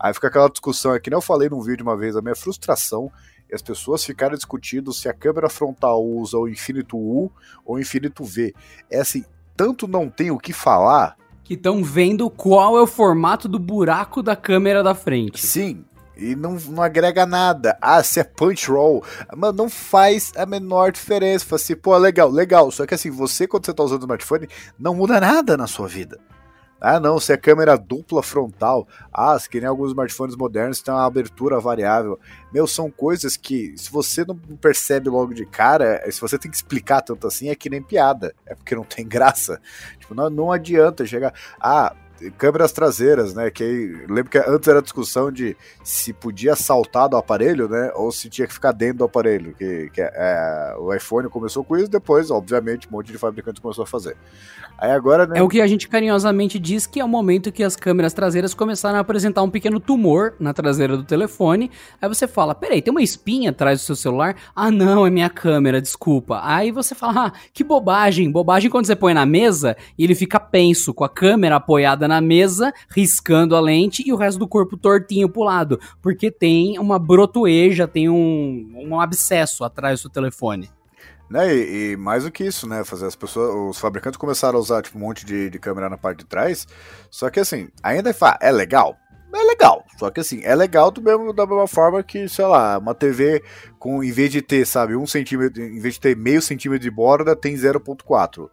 [0.00, 1.14] Aí fica aquela discussão aqui, né?
[1.14, 3.08] Eu falei num vídeo uma vez, a minha frustração
[3.48, 7.30] e as pessoas ficaram discutindo se a câmera frontal usa o Infinito U
[7.64, 8.52] ou o Infinito V.
[8.90, 9.24] É assim,
[9.56, 11.16] tanto não tem o que falar
[11.52, 15.46] que estão vendo qual é o formato do buraco da câmera da frente.
[15.46, 15.84] Sim,
[16.16, 17.76] e não, não agrega nada.
[17.78, 19.04] Ah, se é punch roll,
[19.36, 21.44] mano, não faz a menor diferença.
[21.44, 22.70] Fala assim, pô, legal, legal.
[22.70, 25.86] Só que assim, você, quando você tá usando o smartphone, não muda nada na sua
[25.86, 26.18] vida.
[26.84, 28.88] Ah, não, se é câmera dupla frontal.
[29.12, 32.18] Ah, que nem alguns smartphones modernos tem uma abertura variável.
[32.52, 36.56] Meu, são coisas que, se você não percebe logo de cara, se você tem que
[36.56, 38.34] explicar tanto assim, é que nem piada.
[38.44, 39.60] É porque não tem graça.
[40.00, 41.32] Tipo, não, não adianta chegar.
[41.60, 41.94] Ah,
[42.30, 43.50] câmeras traseiras, né?
[43.50, 47.90] Que aí, lembro que antes era discussão de se podia saltar do aparelho, né?
[47.94, 49.54] Ou se tinha que ficar dentro do aparelho.
[49.54, 53.84] Que, que é, o iPhone começou com isso, depois, obviamente, um monte de fabricantes começou
[53.84, 54.16] a fazer.
[54.78, 55.38] Aí agora, né?
[55.38, 58.52] É o que a gente carinhosamente diz que é o momento que as câmeras traseiras
[58.52, 61.70] começaram a apresentar um pequeno tumor na traseira do telefone.
[62.00, 64.34] Aí você fala: peraí, tem uma espinha atrás do seu celular?
[64.56, 66.40] Ah, não, é minha câmera, desculpa.
[66.42, 68.30] Aí você fala: ah, que bobagem.
[68.30, 72.11] Bobagem quando você põe na mesa e ele fica penso, com a câmera apoiada na
[72.20, 76.98] mesa, riscando a lente e o resto do corpo tortinho pro lado, porque tem uma
[76.98, 80.70] brotoeja, tem um, um abscesso atrás do telefone.
[81.30, 82.84] Né, e, e, mais do que isso, né?
[82.84, 85.96] Fazer as pessoas, os fabricantes começaram a usar tipo, um monte de, de câmera na
[85.96, 86.66] parte de trás.
[87.10, 88.98] Só que assim, ainda é, é legal.
[89.34, 89.82] É legal.
[89.98, 93.42] Só que assim, é legal do mesmo, da mesma forma que, sei lá, uma TV
[93.78, 96.90] com, em vez de ter, sabe, um centímetro, em vez de ter meio centímetro de
[96.90, 98.50] borda, tem 0.4.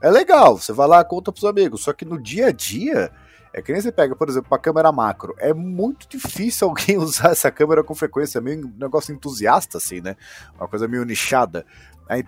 [0.00, 1.82] É legal, você vai lá, conta pros amigos.
[1.82, 3.12] Só que no dia a dia,
[3.52, 5.34] é que nem você pega, por exemplo, a câmera macro.
[5.38, 8.38] É muito difícil alguém usar essa câmera com frequência.
[8.38, 10.16] É meio um negócio entusiasta, assim, né?
[10.58, 11.66] Uma coisa meio nichada.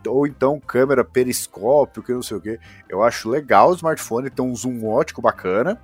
[0.06, 2.58] Ou então câmera periscópio, que não sei o que.
[2.88, 5.80] Eu acho legal o smartphone, tem um zoom ótico bacana.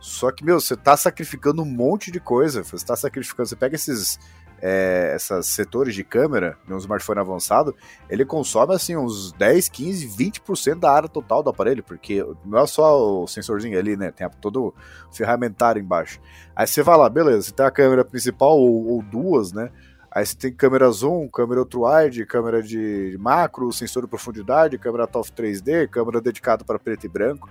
[0.00, 2.62] Só que, meu, você tá sacrificando um monte de coisa.
[2.62, 3.48] Você tá sacrificando.
[3.48, 4.18] Você pega esses
[4.62, 7.74] é, esses setores de câmera no smartphone avançado,
[8.08, 12.66] ele consome assim uns 10, 15, 20% da área total do aparelho, porque não é
[12.66, 14.12] só o sensorzinho ali, né?
[14.12, 14.74] Tem todo o
[15.10, 16.20] ferramentário embaixo.
[16.54, 19.70] Aí você vai lá, beleza, você tem a câmera principal ou, ou duas, né?
[20.14, 25.32] Aí você tem câmera zoom, câmera ultra-wide, câmera de macro, sensor de profundidade, câmera TOF
[25.32, 27.48] 3D, câmera dedicada para preto e branco.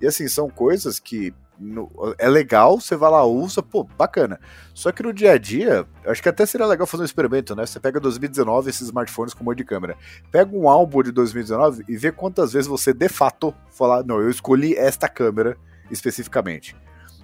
[0.00, 4.40] E assim, são coisas que no, é legal, você vai lá, usa, pô, bacana.
[4.74, 7.66] Só que no dia a dia, acho que até seria legal fazer um experimento, né?
[7.66, 9.96] Você pega 2019 esses smartphones com um monte de câmera.
[10.30, 14.30] Pega um álbum de 2019 e vê quantas vezes você de fato falar, não, eu
[14.30, 15.56] escolhi esta câmera
[15.90, 16.76] especificamente.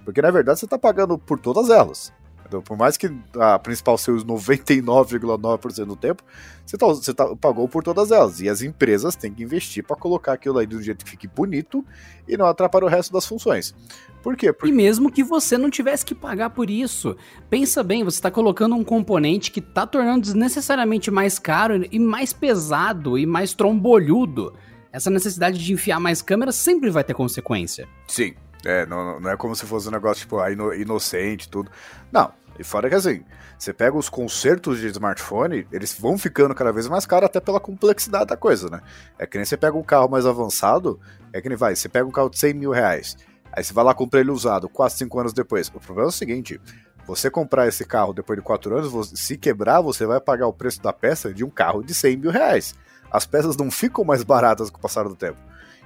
[0.05, 2.13] Porque na verdade você está pagando por todas elas.
[2.49, 6.23] Então, por mais que a principal seja os 99,9% do tempo,
[6.65, 8.41] você, tá, você tá, pagou por todas elas.
[8.41, 11.27] E as empresas têm que investir para colocar aquilo aí de um jeito que fique
[11.27, 11.85] bonito
[12.27, 13.75] e não atrapalhe o resto das funções.
[14.21, 14.51] Por quê?
[14.51, 14.71] Porque...
[14.71, 17.15] E mesmo que você não tivesse que pagar por isso,
[17.49, 22.33] pensa bem, você está colocando um componente que está tornando desnecessariamente mais caro e mais
[22.33, 24.53] pesado e mais trombolhudo.
[24.91, 27.87] Essa necessidade de enfiar mais câmeras sempre vai ter consequência.
[28.07, 28.33] Sim,
[28.65, 31.71] é, não, não é como se fosse um negócio, tipo, ah, inocente tudo.
[32.11, 33.23] Não, e fora que assim,
[33.57, 37.59] você pega os concertos de smartphone, eles vão ficando cada vez mais caros até pela
[37.59, 38.81] complexidade da coisa, né?
[39.17, 40.99] É que nem você pega um carro mais avançado,
[41.31, 43.15] é que nem vai, você pega um carro de 100 mil reais,
[43.51, 45.67] aí você vai lá comprar ele usado, 4, 5 anos depois.
[45.69, 46.59] O problema é o seguinte,
[47.05, 50.81] você comprar esse carro depois de 4 anos, se quebrar, você vai pagar o preço
[50.81, 52.75] da peça de um carro de 100 mil reais.
[53.11, 55.39] As peças não ficam mais baratas com o passar do tempo.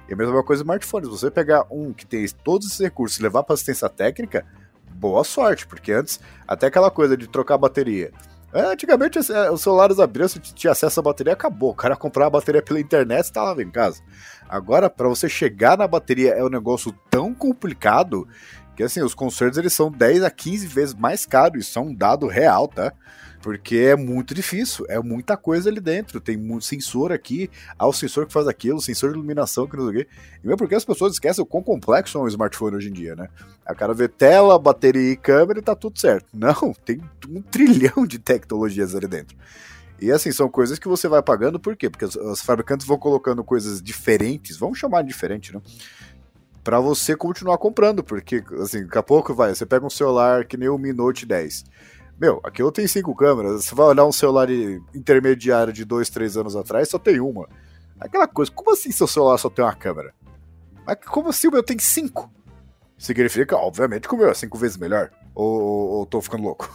[0.08, 1.08] E a mesma coisa smartphones.
[1.08, 4.44] Você pegar um que tem todos esses recursos e levar para assistência técnica,
[4.94, 8.12] boa sorte, porque antes, até aquela coisa de trocar bateria.
[8.52, 11.70] É, antigamente é, os celulares abriam, você tinha acesso à bateria, acabou.
[11.70, 14.00] O cara comprava a bateria pela internet e estava em casa.
[14.54, 18.24] Agora, para você chegar na bateria é um negócio tão complicado
[18.76, 21.92] que assim, os concertos eles são 10 a 15 vezes mais caros, isso é um
[21.92, 22.92] dado real, tá?
[23.42, 26.20] Porque é muito difícil, é muita coisa ali dentro.
[26.20, 29.90] Tem muito sensor aqui, há o sensor que faz aquilo, sensor de iluminação que não
[29.90, 30.10] sei o quê.
[30.42, 33.16] E mesmo porque as pessoas esquecem o quão complexo é um smartphone hoje em dia,
[33.16, 33.28] né?
[33.66, 36.28] A cara vê tela, bateria e câmera e tá tudo certo.
[36.32, 39.36] Não, tem um trilhão de tecnologias ali dentro.
[40.00, 41.88] E assim, são coisas que você vai pagando, por quê?
[41.88, 45.60] Porque os fabricantes vão colocando coisas diferentes, vamos chamar de diferente, né?
[46.62, 50.56] Pra você continuar comprando, porque assim, daqui a pouco vai, você pega um celular que
[50.56, 51.64] nem o Mi Note 10
[52.18, 53.64] meu, aquilo tem cinco câmeras.
[53.64, 54.48] Você vai olhar um celular
[54.94, 57.48] intermediário de dois, três anos atrás, só tem uma.
[57.98, 60.14] Aquela coisa, como assim seu celular só tem uma câmera?
[60.86, 62.32] Mas como assim o meu tem cinco?
[62.96, 65.10] Significa, obviamente, que o meu é cinco vezes melhor.
[65.34, 66.72] Ou, ou, ou tô ficando louco?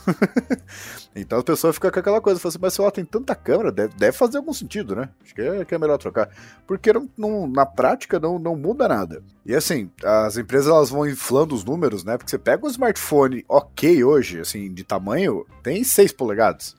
[1.16, 3.72] então a pessoa fica com aquela coisa, fala assim, mas se ela tem tanta câmera,
[3.72, 5.10] deve, deve fazer algum sentido, né?
[5.24, 6.30] Acho que é, que é melhor trocar.
[6.68, 9.24] Porque não, não, na prática não, não muda nada.
[9.46, 12.18] E assim, as empresas elas vão inflando os números, né?
[12.18, 16.79] Porque você pega um smartphone ok hoje, assim, de tamanho, tem 6 polegadas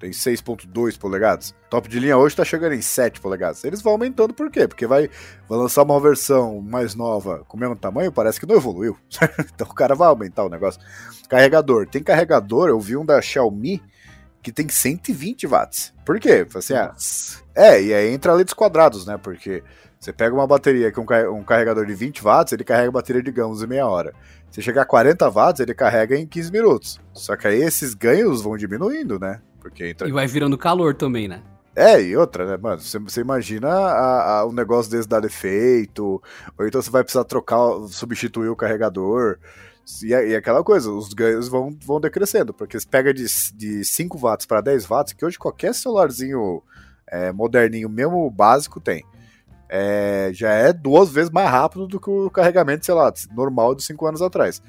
[0.00, 1.54] tem 6.2 polegadas.
[1.68, 3.62] Top de linha hoje está chegando em 7 polegadas.
[3.62, 4.66] Eles vão aumentando por quê?
[4.66, 5.10] Porque vai,
[5.46, 8.96] vai lançar uma versão mais nova com o mesmo tamanho, parece que não evoluiu.
[9.54, 10.80] então o cara vai aumentar o negócio.
[11.28, 11.86] Carregador.
[11.86, 13.82] Tem carregador, eu vi um da Xiaomi
[14.42, 15.92] que tem 120 watts.
[16.04, 16.46] Por quê?
[16.54, 16.94] Assim, ah,
[17.54, 19.18] é, e aí entra letras quadrados, né?
[19.18, 19.62] Porque
[19.98, 23.62] você pega uma bateria com um carregador de 20 watts, ele carrega a bateria, digamos,
[23.62, 24.14] em meia hora.
[24.50, 27.00] Se chegar a 40 watts, ele carrega em 15 minutos.
[27.12, 29.42] Só que aí esses ganhos vão diminuindo, né?
[29.60, 30.08] Porque entra...
[30.08, 31.42] E vai virando calor também, né?
[31.74, 32.80] É, e outra, né, mano?
[32.80, 36.20] Você, imagina a, a, um negócio desse dar defeito,
[36.58, 39.38] ou então você vai precisar trocar, substituir o carregador.
[40.02, 44.18] E, e aquela coisa, os ganhos vão, vão decrescendo, porque você pega de, de 5
[44.18, 46.62] watts para 10 watts, que hoje qualquer celularzinho
[47.06, 49.04] é, moderninho, mesmo básico, tem.
[49.68, 53.84] É, já é duas vezes mais rápido do que o carregamento, sei lá, normal de
[53.84, 54.60] 5 anos atrás.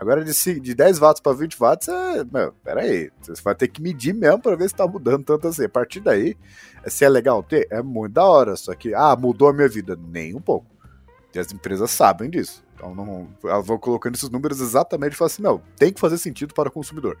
[0.00, 3.82] Agora de, de 10 watts para 20 watts, é, meu, peraí, você vai ter que
[3.82, 5.64] medir mesmo para ver se tá mudando tanto assim.
[5.64, 6.38] A partir daí,
[6.86, 9.98] se é legal ter, é muito da hora, só que, ah, mudou a minha vida,
[10.08, 10.64] nem um pouco.
[11.34, 12.64] E as empresas sabem disso.
[12.74, 16.16] Então não, elas vão colocando esses números exatamente e falam assim, não, tem que fazer
[16.16, 17.18] sentido para o consumidor.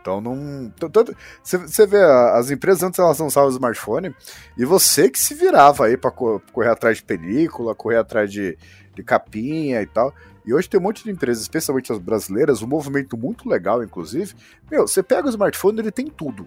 [0.00, 0.68] Então não.
[0.90, 4.12] Tanto, você vê, as empresas antes elas lançavam o smartphone
[4.58, 8.58] e você que se virava aí para correr atrás de película, correr atrás de,
[8.96, 10.12] de capinha e tal.
[10.50, 14.34] E hoje tem um monte de empresas, especialmente as brasileiras, um movimento muito legal, inclusive.
[14.68, 16.44] Meu, você pega o smartphone, ele tem tudo.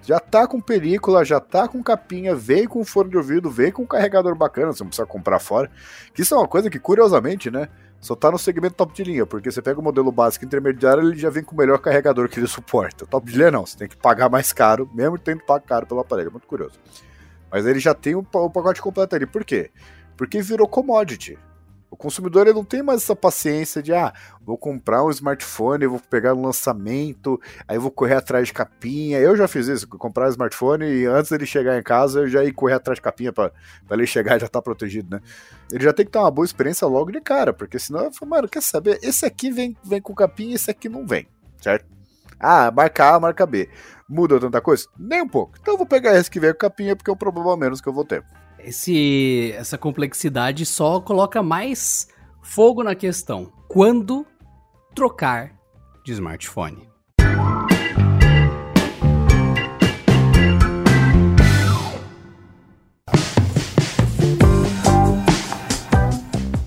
[0.00, 3.86] Já tá com película, já tá com capinha, veio com fone de ouvido, veio com
[3.86, 5.70] carregador bacana, você não precisa comprar fora.
[6.14, 7.68] Que isso é uma coisa que, curiosamente, né?
[8.00, 11.18] Só tá no segmento top de linha, porque você pega o modelo básico intermediário, ele
[11.18, 13.04] já vem com o melhor carregador que ele suporta.
[13.04, 15.86] Top de linha não, você tem que pagar mais caro, mesmo tendo que pagar caro
[15.86, 16.80] pelo aparelho, é muito curioso.
[17.52, 19.26] Mas ele já tem o pacote completo ali.
[19.26, 19.70] Por quê?
[20.16, 21.38] Porque virou commodity.
[21.96, 24.12] O consumidor ele não tem mais essa paciência de, ah,
[24.44, 29.18] vou comprar um smartphone, vou pegar um lançamento, aí vou correr atrás de capinha.
[29.18, 32.44] Eu já fiz isso, comprar um smartphone e antes dele chegar em casa eu já
[32.44, 33.50] ia correr atrás de capinha para
[33.92, 35.22] ele chegar e já estar tá protegido, né?
[35.72, 38.30] Ele já tem que ter uma boa experiência logo de cara, porque senão eu falo,
[38.30, 38.98] mano, quer saber?
[39.02, 41.26] Esse aqui vem, vem com capinha, esse aqui não vem,
[41.62, 41.86] certo?
[42.38, 43.70] Ah, marca A, marca B.
[44.06, 44.86] Muda tanta coisa?
[44.98, 45.54] Nem um pouco.
[45.58, 47.88] Então eu vou pegar esse que vem com capinha, porque é um problema menos que
[47.88, 48.22] eu vou ter
[48.66, 52.08] esse, essa complexidade só coloca mais
[52.42, 53.52] fogo na questão.
[53.68, 54.26] Quando
[54.92, 55.52] trocar
[56.04, 56.88] de smartphone?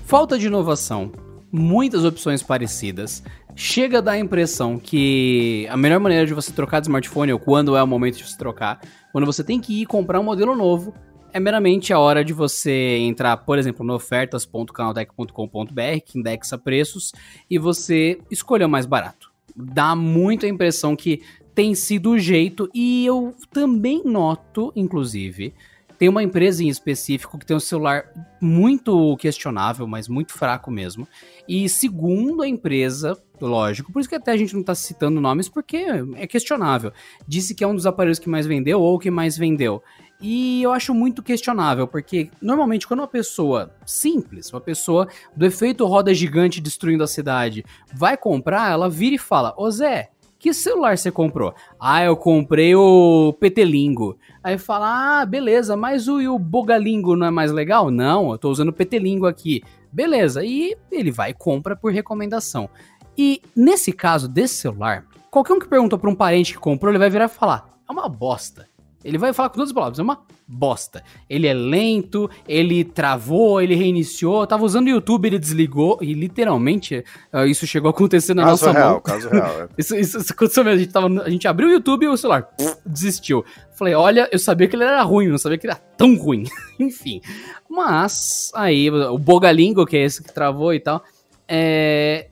[0.05, 1.11] Falta de inovação,
[1.51, 3.21] muitas opções parecidas.
[3.55, 7.39] Chega a dar a impressão que a melhor maneira de você trocar de smartphone, ou
[7.39, 8.79] quando é o momento de você trocar,
[9.11, 10.93] quando você tem que ir comprar um modelo novo,
[11.33, 17.13] é meramente a hora de você entrar, por exemplo, no ofertas.canaltech.com.br, que indexa preços,
[17.49, 19.31] e você escolher o mais barato.
[19.55, 21.21] Dá muito a impressão que
[21.53, 25.53] tem sido o jeito, e eu também noto, inclusive,
[25.99, 28.05] tem uma empresa em específico que tem um celular
[28.41, 31.05] muito questionável, mas muito fraco mesmo.
[31.45, 35.49] E segundo a empresa, lógico, por isso que até a gente não está citando nomes,
[35.49, 36.93] porque é questionável.
[37.27, 39.83] Disse que é um dos aparelhos que mais vendeu ou que mais vendeu.
[40.21, 45.85] E eu acho muito questionável, porque normalmente quando uma pessoa simples, uma pessoa do efeito
[45.85, 47.63] roda gigante destruindo a cidade,
[47.93, 51.53] vai comprar, ela vira e fala: Ô Zé, que celular você comprou?
[51.79, 54.17] Ah, eu comprei o Petelingo.
[54.43, 57.89] Aí fala: Ah, beleza, mas o, o Bogalingo não é mais legal?
[57.89, 59.61] Não, eu tô usando o Petelingo aqui.
[59.91, 62.69] Beleza, e ele vai e compra por recomendação.
[63.17, 66.99] E nesse caso desse celular, qualquer um que perguntou pra um parente que comprou, ele
[66.99, 68.67] vai virar e falar: É uma bosta.
[69.03, 71.03] Ele vai falar com todas as palavras, é uma bosta.
[71.29, 74.45] Ele é lento, ele travou, ele reiniciou.
[74.45, 77.03] tava usando o YouTube, ele desligou e literalmente
[77.47, 79.01] isso chegou a acontecer na caso nossa real, mão.
[79.01, 79.69] Caso real, é.
[79.77, 80.79] isso, isso, isso, aconteceu mesmo.
[80.79, 83.45] A gente, tava, a gente abriu o YouTube e o celular pff, desistiu.
[83.71, 86.43] Falei, olha, eu sabia que ele era ruim, não sabia que ele era tão ruim.
[86.79, 87.21] Enfim.
[87.69, 91.03] Mas aí o Bogalingo, que é esse que travou e tal,
[91.47, 92.28] é,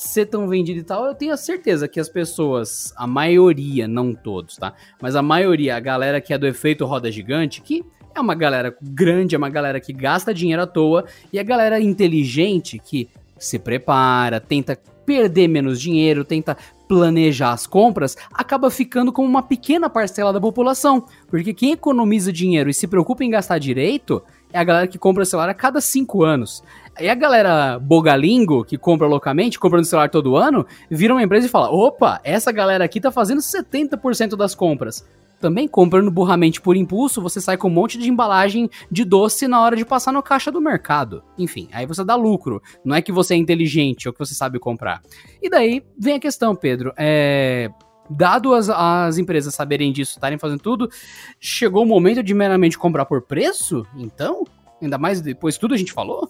[0.00, 4.14] ser tão vendido e tal, eu tenho a certeza que as pessoas, a maioria, não
[4.14, 4.72] todos, tá?
[5.00, 7.84] Mas a maioria, a galera que é do efeito roda gigante, que
[8.14, 11.78] é uma galera grande, é uma galera que gasta dinheiro à toa, e a galera
[11.78, 16.56] inteligente que se prepara, tenta perder menos dinheiro, tenta
[16.88, 21.04] planejar as compras, acaba ficando como uma pequena parcela da população.
[21.28, 24.22] Porque quem economiza dinheiro e se preocupa em gastar direito
[24.52, 26.62] é a galera que compra celular a cada cinco anos.
[27.00, 31.46] E a galera bogalingo, que compra loucamente, compra no celular todo ano, vira uma empresa
[31.46, 35.06] e fala: opa, essa galera aqui tá fazendo 70% das compras.
[35.40, 39.62] Também comprando burramente por impulso, você sai com um monte de embalagem de doce na
[39.62, 41.24] hora de passar no caixa do mercado.
[41.38, 42.60] Enfim, aí você dá lucro.
[42.84, 45.00] Não é que você é inteligente ou que você sabe comprar.
[45.42, 46.92] E daí vem a questão, Pedro.
[46.98, 47.70] É
[48.10, 50.90] dado as, as empresas saberem disso, estarem fazendo tudo,
[51.38, 53.86] chegou o momento de meramente comprar por preço?
[53.96, 54.44] Então?
[54.82, 56.28] Ainda mais depois tudo a gente falou?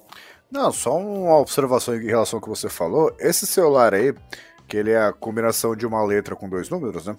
[0.51, 3.15] Não, só uma observação em relação ao que você falou.
[3.21, 4.13] Esse celular aí,
[4.67, 7.17] que ele é a combinação de uma letra com dois números, né?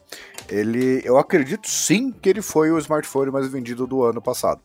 [0.49, 4.61] Ele, eu acredito sim que ele foi o smartphone mais vendido do ano passado.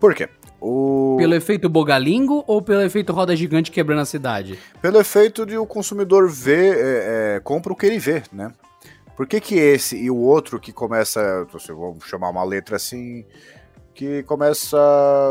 [0.00, 0.28] Por quê?
[0.60, 1.16] O...
[1.18, 4.58] Pelo efeito bogalingo ou pelo efeito roda gigante quebrando a cidade?
[4.80, 8.52] Pelo efeito de o consumidor ver, é, é, compra o que ele vê, né?
[9.16, 13.24] Por que, que esse e o outro que começa, vamos chamar uma letra assim,
[13.94, 14.76] que começa.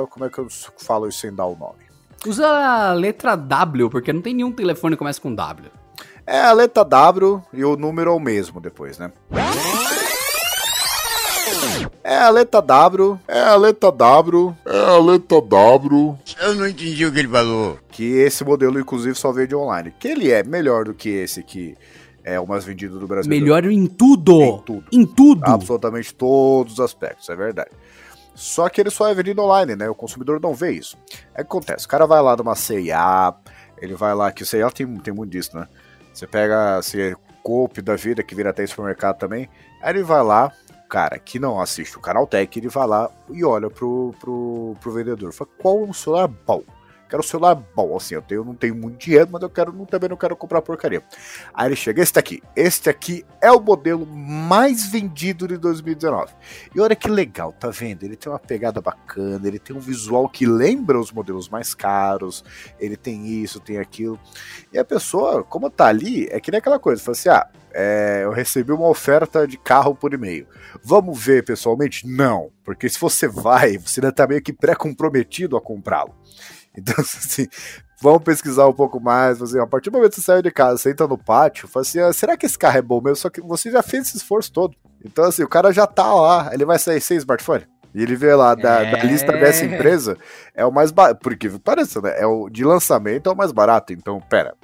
[0.09, 0.47] Como é que eu
[0.78, 1.90] falo isso sem dar o nome?
[2.26, 5.72] Usa a letra W, porque não tem nenhum telefone que começa com W.
[6.26, 9.11] É a letra W e o número é o mesmo depois, né?
[12.03, 16.17] É a letra W, é a letra W, é a letra W.
[16.39, 17.80] Eu não entendi o que ele falou.
[17.89, 19.93] Que esse modelo, inclusive, só vende online.
[19.99, 21.76] Que ele é melhor do que esse que
[22.24, 23.30] é o mais vendido do Brasil.
[23.30, 24.41] Melhor em tudo.
[24.41, 24.84] Em tudo.
[24.91, 25.43] Em tudo.
[25.43, 27.72] Absolutamente todos os aspectos, é verdade.
[28.34, 29.89] Só que ele só é vendido online, né?
[29.89, 30.97] O consumidor não vê isso.
[31.34, 33.34] É que acontece, o cara vai lá numa CIA,
[33.77, 35.67] ele vai lá, que o tem, tem muito disso, né?
[36.13, 39.49] Você pega, se Coop da vida, que vira até supermercado também,
[39.82, 40.51] aí ele vai lá,
[40.89, 44.91] cara que não assiste o canal Tech, ele vai lá e olha pro, pro, pro
[44.91, 46.61] vendedor, fala, qual é o celular bom?
[47.12, 49.86] Quero um celular bom, assim, eu, tenho, não tenho muito dinheiro, mas eu quero, não,
[49.86, 51.03] também não quero comprar porcaria.
[51.53, 56.32] Aí ele chega, este aqui, este aqui é o modelo mais vendido de 2019.
[56.74, 58.03] E olha que legal, tá vendo?
[58.03, 62.45] Ele tem uma pegada bacana, ele tem um visual que lembra os modelos mais caros,
[62.80, 64.18] ele tem isso, tem aquilo.
[64.72, 68.22] E a pessoa, como tá ali, é que nem aquela coisa, fala assim, ah, é,
[68.24, 70.47] eu recebi uma oferta de carro por e-mail.
[70.82, 72.07] Vamos ver pessoalmente?
[72.07, 76.16] Não, porque se você vai, você ainda tá meio que pré-comprometido a comprá-lo.
[76.78, 77.47] Então, assim,
[78.01, 79.41] vamos pesquisar um pouco mais.
[79.41, 81.82] Assim, a partir do momento que você saiu de casa, você entra no pátio, fala
[81.82, 83.17] assim: ah, será que esse carro é bom mesmo?
[83.17, 84.76] Só que você já fez esse esforço todo.
[85.03, 87.65] Então, assim, o cara já tá lá, ele vai sair sem smartphone.
[87.93, 88.91] E ele vê lá da, é...
[88.91, 90.17] da lista dessa empresa,
[90.55, 91.19] é o mais barato.
[91.22, 92.13] Porque parece, né?
[92.17, 93.91] É o de lançamento é o mais barato.
[93.91, 94.55] Então, pera.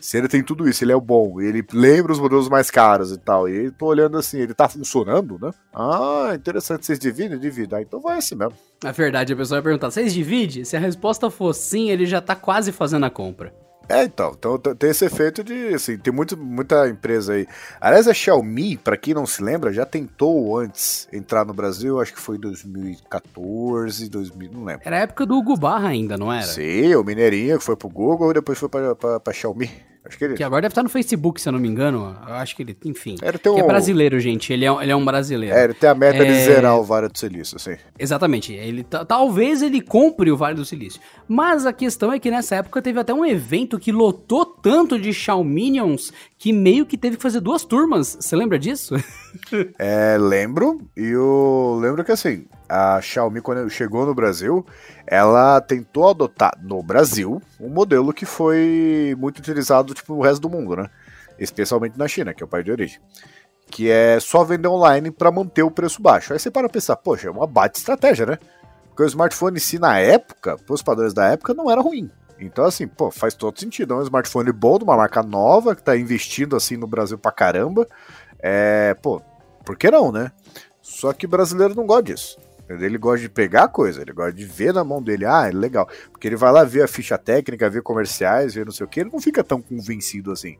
[0.00, 3.12] Se ele tem tudo isso, ele é o bom, ele lembra os modelos mais caros
[3.12, 5.50] e tal, e tô olhando assim, ele tá funcionando, né?
[5.74, 7.38] Ah, interessante, vocês dividem?
[7.38, 7.78] Dividem.
[7.78, 8.54] Ah, então vai assim mesmo.
[8.82, 10.64] Na verdade, a pessoa vai perguntar, vocês dividem?
[10.64, 13.52] Se a resposta for sim, ele já tá quase fazendo a compra.
[13.90, 17.46] É, então, então tem esse efeito de, assim, tem muito, muita empresa aí.
[17.80, 22.14] Aliás, a Xiaomi, para quem não se lembra, já tentou antes entrar no Brasil, acho
[22.14, 24.82] que foi 2014, 2000, não lembro.
[24.84, 26.46] Era a época do Hugo Barra ainda, não era?
[26.46, 29.68] Sim, o Mineirinho que foi pro Google e depois foi pra, pra, pra Xiaomi.
[30.04, 30.34] Acho que ele.
[30.34, 32.16] Que agora deve estar no Facebook, se eu não me engano.
[32.26, 33.16] Eu acho que ele, enfim.
[33.22, 33.56] Ele tem um...
[33.56, 34.52] Que é brasileiro, gente.
[34.52, 35.54] Ele é, ele é um brasileiro.
[35.54, 36.24] É, ele tem a meta é...
[36.24, 37.76] de zerar o Vale do Silício, sim.
[37.98, 38.52] Exatamente.
[38.52, 41.00] Ele, talvez ele compre o Vale do Silício.
[41.28, 45.12] Mas a questão é que nessa época teve até um evento que lotou tanto de
[45.12, 48.16] Xiaominions que meio que teve que fazer duas turmas.
[48.18, 48.94] Você lembra disso?
[49.78, 50.80] é, lembro.
[50.96, 54.64] E eu lembro que assim, a Xiaomi, quando chegou no Brasil,
[55.04, 60.48] ela tentou adotar no Brasil um modelo que foi muito utilizado tipo, no resto do
[60.48, 60.88] mundo, né?
[61.38, 63.00] Especialmente na China, que é o país de origem.
[63.68, 66.32] Que é só vender online para manter o preço baixo.
[66.32, 68.38] Aí você para pensar, poxa, é uma bate estratégia, né?
[68.88, 72.08] Porque o smartphone si, na época, os padrões da época, não era ruim.
[72.38, 73.94] Então, assim, pô, faz todo sentido.
[73.94, 77.32] É um smartphone bom, de uma marca nova, que tá investindo assim no Brasil pra
[77.32, 77.86] caramba.
[78.38, 79.20] É, pô,
[79.64, 80.30] por que não, né?
[80.80, 82.38] Só que brasileiro não gosta disso.
[82.78, 85.50] Ele gosta de pegar a coisa, ele gosta de ver na mão dele, ah, é
[85.50, 85.88] legal.
[86.12, 89.00] Porque ele vai lá ver a ficha técnica, ver comerciais, ver não sei o que,
[89.00, 90.56] ele não fica tão convencido assim.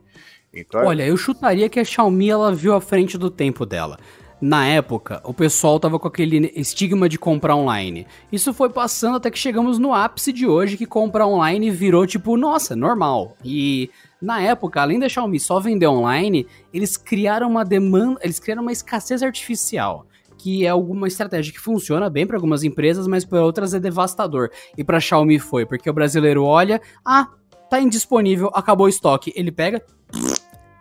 [0.53, 3.97] Então, é Olha, eu chutaria que a Xiaomi ela viu à frente do tempo dela.
[4.41, 8.07] Na época, o pessoal tava com aquele estigma de comprar online.
[8.31, 12.35] Isso foi passando até que chegamos no ápice de hoje, que comprar online virou tipo,
[12.35, 13.37] nossa, normal.
[13.45, 18.63] E na época, além da Xiaomi só vender online, eles criaram uma demanda, eles criaram
[18.63, 20.07] uma escassez artificial
[20.41, 24.49] que é alguma estratégia que funciona bem para algumas empresas, mas para outras é devastador.
[24.75, 27.27] E para Xiaomi foi, porque o brasileiro olha, ah,
[27.69, 29.83] tá indisponível, acabou o estoque, ele pega,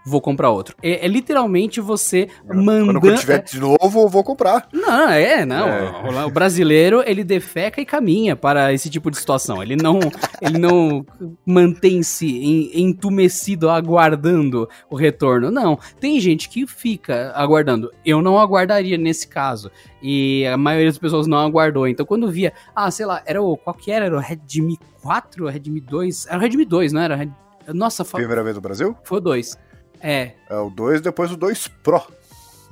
[0.05, 0.75] vou comprar outro.
[0.83, 3.01] É, é literalmente você mandando.
[3.01, 4.69] Quando tiver de novo, eu vou comprar.
[4.73, 5.69] Não, é, não.
[5.69, 6.25] É.
[6.27, 9.63] O brasileiro, ele defeca e caminha para esse tipo de situação.
[9.63, 10.01] Ele não,
[10.41, 11.05] ele não
[11.45, 15.51] mantém-se entumecido aguardando o retorno.
[15.51, 15.79] Não.
[15.99, 17.91] Tem gente que fica aguardando.
[18.05, 19.71] Eu não aguardaria nesse caso.
[20.03, 21.87] E a maioria das pessoas não aguardou.
[21.87, 23.57] Então, quando via, ah, sei lá, era o.
[23.57, 24.07] Qual que era?
[24.07, 25.47] Era o Redmi 4?
[25.47, 26.27] Redmi 2?
[26.27, 27.29] Era o Redmi 2, não era?
[27.75, 28.97] Nossa, Primeira vez no Brasil?
[29.05, 29.59] Foi o 2.
[30.01, 30.33] É.
[30.49, 32.03] É o 2, depois o 2 Pro.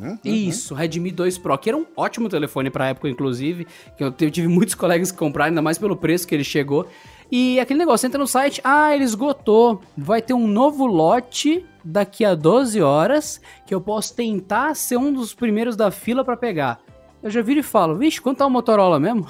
[0.00, 0.76] Hum, hum, Isso, hum.
[0.76, 3.66] Redmi 2 Pro, que era um ótimo telefone pra época, inclusive.
[3.96, 6.88] Que eu tive muitos colegas que compraram, ainda mais pelo preço que ele chegou.
[7.30, 9.82] E aquele negócio, entra no site, ah, ele esgotou.
[9.96, 15.12] Vai ter um novo lote daqui a 12 horas que eu posso tentar ser um
[15.12, 16.80] dos primeiros da fila para pegar.
[17.22, 19.26] Eu já viro e falo, vixe, quanto tá o Motorola mesmo?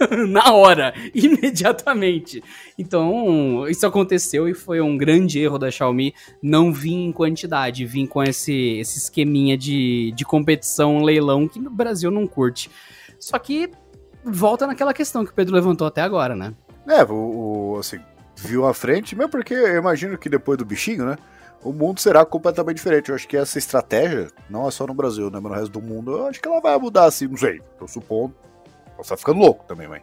[0.28, 2.42] na hora, imediatamente.
[2.78, 8.06] Então, isso aconteceu e foi um grande erro da Xiaomi não vir em quantidade, vir
[8.06, 12.70] com esse, esse esqueminha de, de competição, leilão, que no Brasil não curte.
[13.18, 13.70] Só que
[14.24, 16.54] volta naquela questão que o Pedro levantou até agora, né?
[16.86, 18.00] É, o, o assim,
[18.36, 21.16] viu à frente, mesmo porque eu imagino que depois do bichinho, né?
[21.62, 23.10] O mundo será completamente diferente.
[23.10, 25.82] Eu acho que essa estratégia, não é só no Brasil, né, mas no resto do
[25.82, 27.60] mundo, eu acho que ela vai mudar assim, não sei.
[27.78, 28.34] Tô supondo,
[29.00, 30.02] Posso estar ficando louco também, mãe.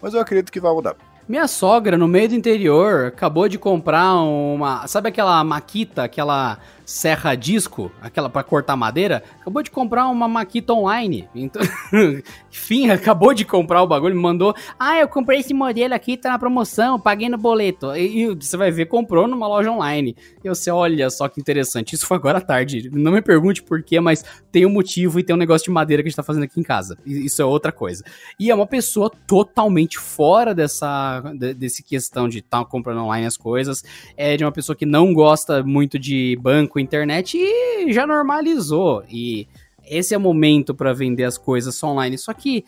[0.00, 0.94] Mas eu acredito que vai mudar.
[1.26, 4.86] Minha sogra, no meio do interior, acabou de comprar uma.
[4.86, 9.22] Sabe aquela maquita, aquela serra disco, aquela para cortar madeira?
[9.40, 11.28] Acabou de comprar uma maquita online.
[11.34, 11.60] Então,
[12.50, 14.54] enfim, acabou de comprar o bagulho, me mandou.
[14.78, 17.94] Ah, eu comprei esse modelo aqui, tá na promoção, paguei no boleto.
[17.96, 20.16] E, e você vai ver, comprou numa loja online.
[20.42, 21.94] E você, olha só que interessante.
[21.94, 22.88] Isso foi agora à tarde.
[22.92, 26.02] Não me pergunte por quê, mas tem um motivo e tem um negócio de madeira
[26.02, 26.96] que a gente tá fazendo aqui em casa.
[27.04, 28.04] Isso é outra coisa.
[28.38, 31.20] E é uma pessoa totalmente fora dessa
[31.56, 33.84] desse questão de estar tá comprando online as coisas,
[34.16, 39.04] é de uma pessoa que não gosta muito de banco, internet e já normalizou.
[39.08, 39.48] E
[39.84, 42.18] esse é o momento para vender as coisas só online.
[42.18, 42.64] Só que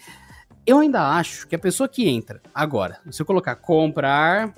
[0.66, 4.54] eu ainda acho que a pessoa que entra agora, se eu colocar comprar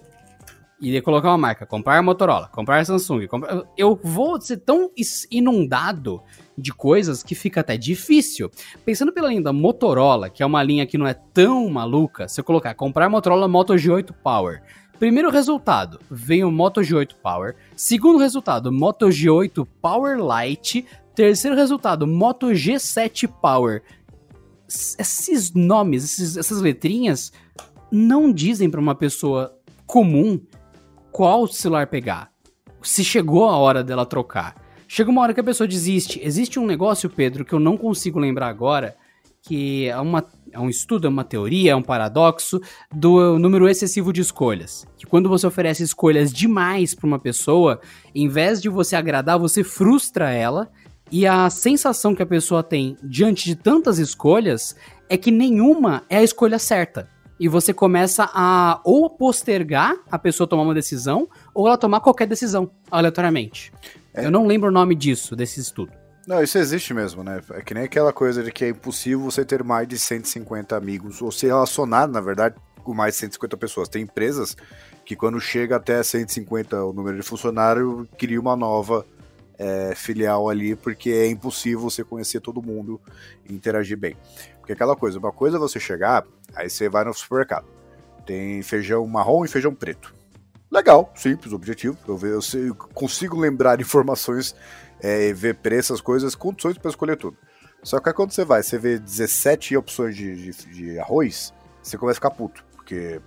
[0.81, 4.91] e colocar uma marca, comprar Motorola, comprar Samsung, comprar, eu vou ser tão
[5.31, 6.23] inundado
[6.57, 8.51] de coisas que fica até difícil.
[8.85, 12.41] Pensando pela linha da Motorola, que é uma linha que não é tão maluca, se
[12.41, 14.63] eu colocar comprar Motorola Moto G8 Power,
[15.01, 17.57] Primeiro resultado, vem o Moto G8 Power.
[17.75, 20.85] Segundo resultado, Moto G8 Power Lite.
[21.15, 23.83] Terceiro resultado, Moto G7 Power.
[24.69, 27.33] Esses nomes, esses, essas letrinhas,
[27.91, 30.39] não dizem para uma pessoa comum
[31.11, 32.31] qual celular pegar.
[32.83, 34.55] Se chegou a hora dela trocar.
[34.87, 36.21] Chega uma hora que a pessoa desiste.
[36.23, 38.95] Existe um negócio, Pedro, que eu não consigo lembrar agora,
[39.41, 40.23] que é, uma,
[40.53, 42.61] é um estudo, é uma teoria, é um paradoxo
[42.95, 44.87] do número excessivo de escolhas.
[44.97, 47.81] Que quando você oferece escolhas demais para uma pessoa,
[48.15, 50.71] em vez de você agradar, você frustra ela.
[51.13, 54.77] E a sensação que a pessoa tem diante de tantas escolhas
[55.09, 57.09] é que nenhuma é a escolha certa
[57.41, 62.27] e você começa a ou postergar a pessoa tomar uma decisão ou ela tomar qualquer
[62.27, 63.73] decisão aleatoriamente.
[64.13, 64.27] É.
[64.27, 66.00] Eu não lembro o nome disso, desse estudo.
[66.31, 67.41] Não, isso existe mesmo, né?
[67.55, 71.20] É que nem aquela coisa de que é impossível você ter mais de 150 amigos
[71.20, 72.55] ou se relacionar, na verdade,
[72.85, 73.89] com mais de 150 pessoas.
[73.89, 74.57] Tem empresas
[75.05, 79.05] que quando chega até 150 o número de funcionário, cria uma nova
[79.59, 83.01] é, filial ali, porque é impossível você conhecer todo mundo
[83.45, 84.16] e interagir bem.
[84.61, 86.24] Porque aquela coisa, uma coisa é você chegar,
[86.55, 87.66] aí você vai no supermercado.
[88.24, 90.14] Tem feijão marrom e feijão preto.
[90.70, 91.99] Legal, simples, objetivo.
[92.07, 94.55] Eu, eu consigo lembrar informações,
[95.03, 97.37] é, ver preço, essas coisas, condições para escolher tudo.
[97.83, 102.19] Só que quando você vai, você vê 17 opções de, de, de arroz, você começa
[102.19, 102.65] a ficar puto.
[102.77, 103.21] Porque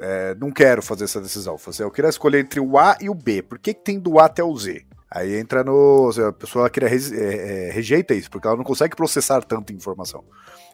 [0.00, 1.56] é, não quero fazer essa decisão.
[1.78, 3.42] Eu queria escolher entre o A e o B.
[3.42, 4.84] Por que, que tem do A até o Z?
[5.10, 6.10] Aí entra no.
[6.28, 10.22] A pessoa queria, é, é, rejeita isso, porque ela não consegue processar tanta informação.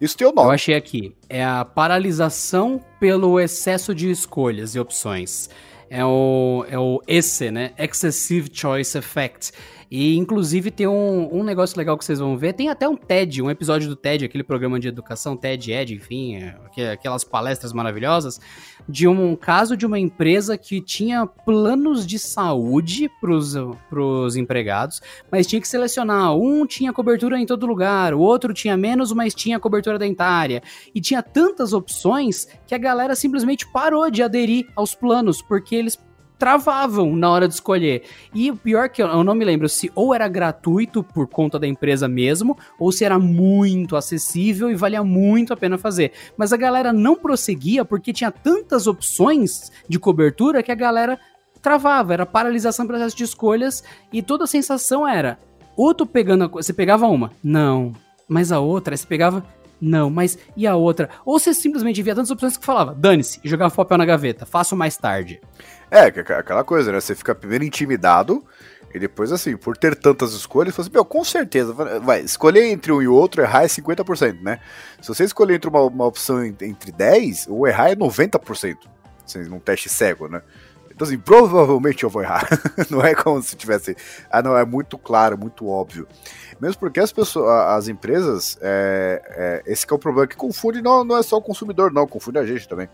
[0.00, 0.48] Isso tem o nome.
[0.48, 1.14] Eu achei aqui.
[1.28, 5.48] É a paralisação pelo excesso de escolhas e opções.
[5.88, 7.72] É o, é o ESE, né?
[7.78, 9.52] Excessive Choice Effect.
[9.90, 12.52] E inclusive tem um, um negócio legal que vocês vão ver.
[12.52, 16.36] Tem até um TED, um episódio do TED, aquele programa de educação, TED Ed, enfim,
[16.36, 18.40] é, aquelas palestras maravilhosas,
[18.88, 23.32] de um caso de uma empresa que tinha planos de saúde para
[24.02, 26.34] os empregados, mas tinha que selecionar.
[26.34, 30.62] Um tinha cobertura em todo lugar, o outro tinha menos, mas tinha cobertura dentária.
[30.94, 35.96] E tinha tantas opções que a galera simplesmente parou de aderir aos planos, porque eles
[36.38, 38.02] travavam na hora de escolher.
[38.34, 41.58] E o pior que eu, eu não me lembro se ou era gratuito por conta
[41.58, 46.12] da empresa mesmo, ou se era muito acessível e valia muito a pena fazer.
[46.36, 51.18] Mas a galera não prosseguia porque tinha tantas opções de cobertura que a galera
[51.62, 53.82] travava, era paralisação processo de escolhas
[54.12, 55.38] e toda a sensação era
[55.76, 57.92] ou pegando a, você pegava uma, não,
[58.28, 59.44] mas a outra, você pegava
[59.84, 61.10] não, mas e a outra?
[61.24, 64.46] Ou você simplesmente via tantas opções que falava, dane-se, e jogava o papel na gaveta,
[64.46, 65.40] faço mais tarde.
[65.90, 67.00] É, aquela coisa, né?
[67.00, 68.44] Você fica primeiro intimidado
[68.94, 72.66] e depois, assim, por ter tantas escolhas, você fala assim, meu, com certeza, vai, escolher
[72.66, 74.60] entre um e outro, errar é 50%, né?
[75.02, 78.76] Se você escolher entre uma, uma opção entre 10, o errar é 90%,
[79.24, 80.42] assim, num teste cego, né?
[80.94, 82.48] Então, assim, provavelmente eu vou errar.
[82.88, 83.96] não é como se tivesse.
[84.30, 86.06] Ah, não, é muito claro, muito óbvio.
[86.60, 91.02] Mesmo porque as pessoas, as empresas, é, é, esse é o problema que confunde, não,
[91.02, 92.88] não é só o consumidor, não, confunde a gente também.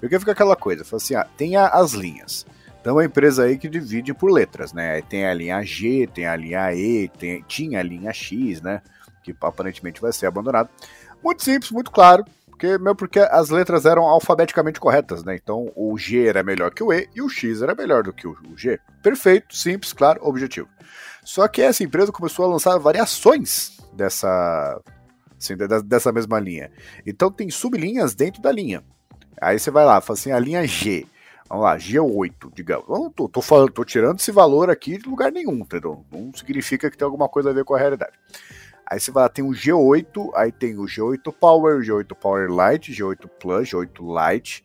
[0.00, 2.46] Porque fica aquela coisa, fala assim, ah, tem as linhas.
[2.80, 5.00] Então é uma empresa aí que divide por letras, né?
[5.02, 8.82] Tem a linha G, tem a linha E, tem, tinha a linha X, né?
[9.22, 10.68] Que aparentemente vai ser abandonado.
[11.22, 12.24] Muito simples, muito claro.
[12.78, 15.34] Meu, porque as letras eram alfabeticamente corretas, né?
[15.34, 18.26] Então o G era melhor que o E e o X era melhor do que
[18.26, 18.78] o G.
[19.02, 20.68] Perfeito, simples, claro, objetivo.
[21.24, 24.80] Só que essa empresa começou a lançar variações dessa,
[25.38, 25.54] assim,
[25.84, 26.70] dessa mesma linha.
[27.06, 28.82] Então tem sublinhas dentro da linha.
[29.40, 31.06] Aí você vai lá, fala assim, a linha G.
[31.48, 32.88] Vamos lá, G8, digamos.
[32.88, 36.04] Eu tô, tô, falando, tô tirando esse valor aqui de lugar nenhum, entendeu?
[36.10, 38.12] Não significa que tem alguma coisa a ver com a realidade.
[38.86, 42.48] Aí você vai lá, tem o G8, aí tem o G8 Power, o G8 Power
[42.48, 44.64] Lite, G8 Plus, G8 Lite.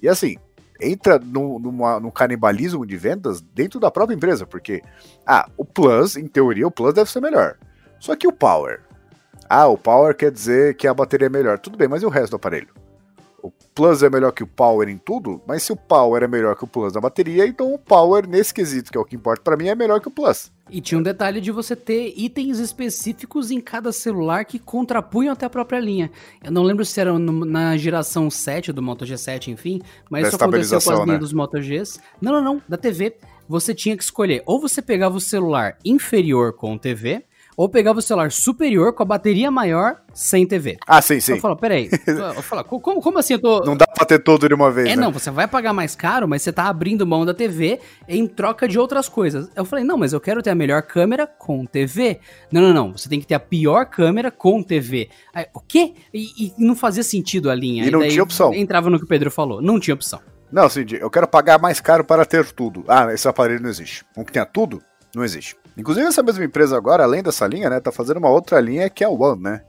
[0.00, 0.36] E assim,
[0.80, 4.82] entra no, numa, no canibalismo de vendas dentro da própria empresa, porque,
[5.26, 7.56] ah, o Plus, em teoria, o Plus deve ser melhor.
[7.98, 8.82] Só que o Power.
[9.48, 11.58] Ah, o Power quer dizer que a bateria é melhor.
[11.58, 12.83] Tudo bem, mas e o resto do aparelho?
[13.44, 16.56] O Plus é melhor que o Power em tudo, mas se o Power é melhor
[16.56, 19.42] que o Plus na bateria, então o Power nesse quesito, que é o que importa
[19.42, 20.50] para mim, é melhor que o Plus.
[20.70, 25.44] E tinha um detalhe de você ter itens específicos em cada celular que contrapunham até
[25.44, 26.10] a própria linha.
[26.42, 30.80] Eu não lembro se era na geração 7 do Moto G7, enfim, mas isso aconteceu
[30.80, 31.18] com as linhas né?
[31.18, 32.00] dos Moto Gs.
[32.22, 33.14] Não, não, não, da TV.
[33.46, 37.22] Você tinha que escolher, ou você pegava o celular inferior com TV,
[37.56, 40.76] ou pegava o celular superior com a bateria maior sem TV.
[40.86, 41.32] Ah, sim, sim.
[41.32, 41.88] Eu falo, peraí.
[42.06, 43.64] Eu falo, como, como assim eu tô.
[43.64, 44.88] Não dá pra ter todo de uma vez.
[44.88, 45.02] É, né?
[45.02, 48.68] não, você vai pagar mais caro, mas você tá abrindo mão da TV em troca
[48.68, 49.48] de outras coisas.
[49.54, 52.20] Eu falei, não, mas eu quero ter a melhor câmera com TV.
[52.50, 52.92] Não, não, não.
[52.92, 55.08] Você tem que ter a pior câmera com TV.
[55.32, 55.94] Aí, o quê?
[56.12, 57.84] E, e não fazia sentido a linha.
[57.84, 58.54] E, e não tinha opção.
[58.54, 59.60] Entrava no que o Pedro falou.
[59.60, 60.20] Não tinha opção.
[60.50, 62.84] Não, Cindy, eu quero pagar mais caro para ter tudo.
[62.86, 64.04] Ah, esse aparelho não existe.
[64.16, 64.80] Um que tenha tudo,
[65.14, 65.56] não existe.
[65.76, 69.02] Inclusive, essa mesma empresa agora, além dessa linha, né, tá fazendo uma outra linha que
[69.02, 69.62] é a One, né?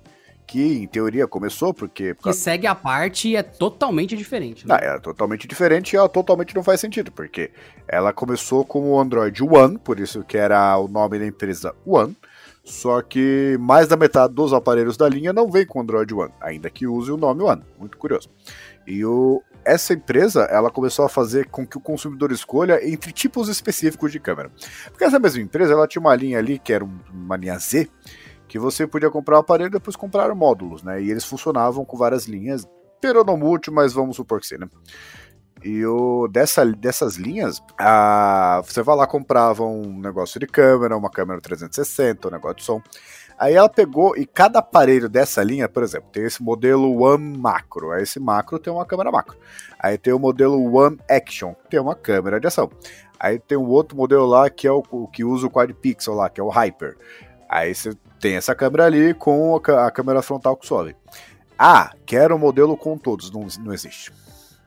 [0.45, 2.13] que em teoria começou porque...
[2.13, 4.67] Que segue a parte e é totalmente diferente.
[4.67, 4.77] Né?
[4.79, 7.51] Não, é totalmente diferente e ela totalmente não faz sentido, porque
[7.87, 12.15] ela começou como o Android One, por isso que era o nome da empresa One,
[12.63, 16.69] só que mais da metade dos aparelhos da linha não vem com Android One, ainda
[16.69, 17.63] que use o nome One.
[17.79, 18.29] Muito curioso.
[18.87, 23.49] E o, essa empresa ela começou a fazer com que o consumidor escolha entre tipos
[23.49, 24.51] específicos de câmera.
[24.86, 27.89] Porque essa mesma empresa ela tinha uma linha ali que era uma linha Z,
[28.47, 31.01] que você podia comprar o aparelho e depois comprar módulos, né?
[31.01, 32.68] E eles funcionavam com várias linhas,
[33.01, 34.68] peronomútil, mas vamos supor que sim, né?
[35.63, 41.09] E o, dessa, dessas linhas, a, você vai lá comprava um negócio de câmera, uma
[41.09, 42.82] câmera 360, um negócio de som.
[43.38, 47.91] Aí ela pegou e cada aparelho dessa linha, por exemplo, tem esse modelo One Macro.
[47.91, 49.38] Aí esse macro tem uma câmera macro.
[49.77, 52.69] Aí tem o modelo One Action, que tem uma câmera de ação.
[53.19, 54.81] Aí tem um outro modelo lá que é o
[55.11, 56.95] que usa o quad pixel lá, que é o Hyper.
[57.49, 60.95] Aí você tem essa câmera ali com a, câmera frontal que sobe.
[61.57, 63.31] Ah, quero o modelo com todos.
[63.31, 64.11] Não, não existe.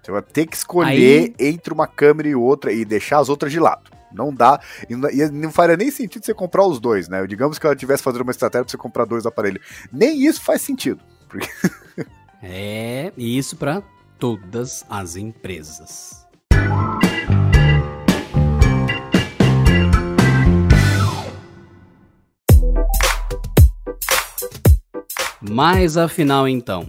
[0.03, 1.49] Você vai ter que escolher Aí...
[1.49, 3.98] entre uma câmera e outra e deixar as outras de lado.
[4.13, 4.61] Não dá.
[4.89, 4.95] E
[5.31, 7.27] não faria nem sentido você comprar os dois, né?
[7.27, 9.65] Digamos que ela estivesse fazendo uma estratégia pra você comprar dois aparelhos.
[9.93, 11.01] Nem isso faz sentido.
[11.29, 11.49] Porque...
[12.43, 13.83] é, isso para
[14.19, 16.27] todas as empresas.
[25.41, 26.87] Mas afinal, então,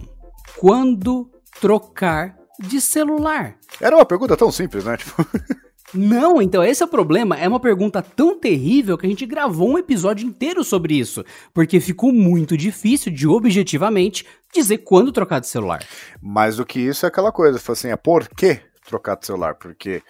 [0.58, 3.56] quando trocar de celular?
[3.80, 4.96] Era uma pergunta tão simples, né?
[4.96, 5.24] Tipo...
[5.92, 7.36] Não, então esse é o problema.
[7.36, 11.80] É uma pergunta tão terrível que a gente gravou um episódio inteiro sobre isso, porque
[11.80, 15.84] ficou muito difícil de objetivamente dizer quando trocar de celular.
[16.20, 19.54] Mais do que isso é aquela coisa, assim, é por que trocar de celular?
[19.54, 20.02] Porque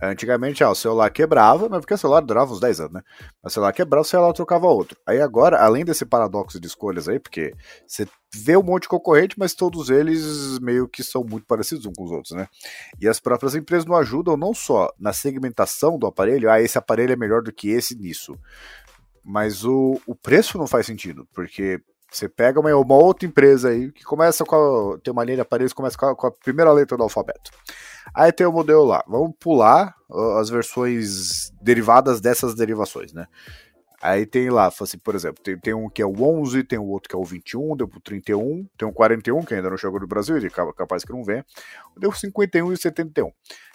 [0.00, 3.02] Antigamente, ah, o celular quebrava, mas porque o celular durava uns 10 anos, né?
[3.42, 4.96] O celular quebrava, o celular trocava outro.
[5.06, 7.52] Aí agora, além desse paradoxo de escolhas aí, porque
[7.86, 11.94] você vê um monte de concorrente, mas todos eles meio que são muito parecidos uns
[11.96, 12.46] com os outros, né?
[13.00, 17.12] E as próprias empresas não ajudam não só na segmentação do aparelho, ah, esse aparelho
[17.12, 18.38] é melhor do que esse nisso,
[19.24, 21.80] mas o, o preço não faz sentido, porque
[22.10, 25.42] você pega uma, uma outra empresa aí que começa com a, tem uma linha de
[25.42, 27.50] aparelhos começa com a, com a primeira letra do alfabeto.
[28.14, 29.04] Aí tem o modelo lá.
[29.06, 29.94] Vamos pular
[30.38, 33.26] as versões derivadas dessas derivações, né?
[34.00, 36.86] Aí tem lá, assim, por exemplo, tem, tem um que é o 11, tem o
[36.86, 39.98] outro que é o 21, deu pro 31, tem o 41, que ainda não chegou
[39.98, 41.44] no Brasil, ele capaz que não vem,
[41.96, 43.32] deu 51 e 71.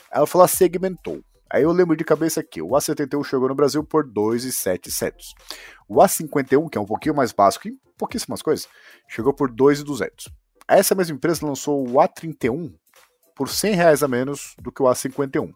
[0.10, 1.22] Ela falou, segmentou.
[1.54, 5.36] Aí eu lembro de cabeça aqui, o A71 chegou no Brasil por 2,700.
[5.88, 8.68] O A51, que é um pouquinho mais básico em pouquíssimas coisas,
[9.08, 10.30] chegou por 2,200.
[10.68, 12.74] Essa mesma empresa lançou o A31
[13.36, 15.52] por 100 reais a menos do que o A51.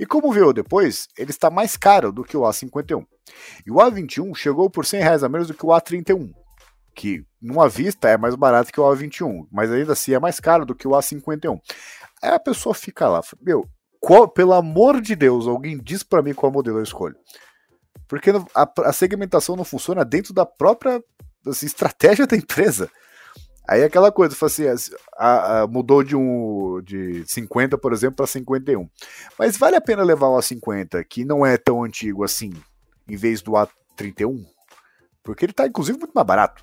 [0.00, 3.04] E como veio depois, ele está mais caro do que o A51.
[3.66, 6.30] E o A21 chegou por 100 reais a menos do que o A31,
[6.94, 10.64] que numa vista é mais barato que o A21, mas ainda assim é mais caro
[10.64, 11.58] do que o A51.
[12.22, 13.68] Aí a pessoa fica lá, meu,
[14.04, 17.16] qual, pelo amor de Deus, alguém diz para mim qual modelo eu escolho.
[18.06, 21.02] Porque a, a segmentação não funciona dentro da própria
[21.46, 22.90] assim, estratégia da empresa.
[23.66, 24.64] Aí é aquela coisa, assim,
[25.16, 28.86] a, a, mudou de um de 50, por exemplo, para 51.
[29.38, 32.52] Mas vale a pena levar o A50, que não é tão antigo assim,
[33.08, 34.44] em vez do A31?
[35.22, 36.62] Porque ele está inclusive muito mais barato.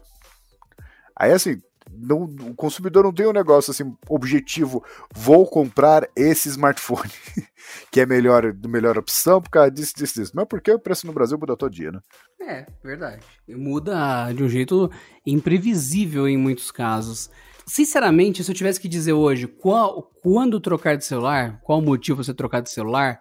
[1.15, 1.59] Aí assim,
[1.89, 7.11] não, o consumidor não tem um negócio assim objetivo, vou comprar esse smartphone
[7.91, 10.39] que é melhor, melhor opção por causa disso, disso, disso.
[10.39, 11.99] É porque o preço no Brasil muda todo dia, né?
[12.41, 13.23] É, verdade.
[13.47, 14.89] Muda de um jeito
[15.25, 17.29] imprevisível em muitos casos.
[17.65, 22.23] Sinceramente, se eu tivesse que dizer hoje qual, quando trocar de celular, qual o motivo
[22.23, 23.19] você trocar de celular,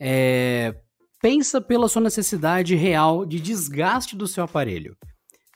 [0.00, 0.74] é,
[1.20, 4.96] pensa pela sua necessidade real de desgaste do seu aparelho.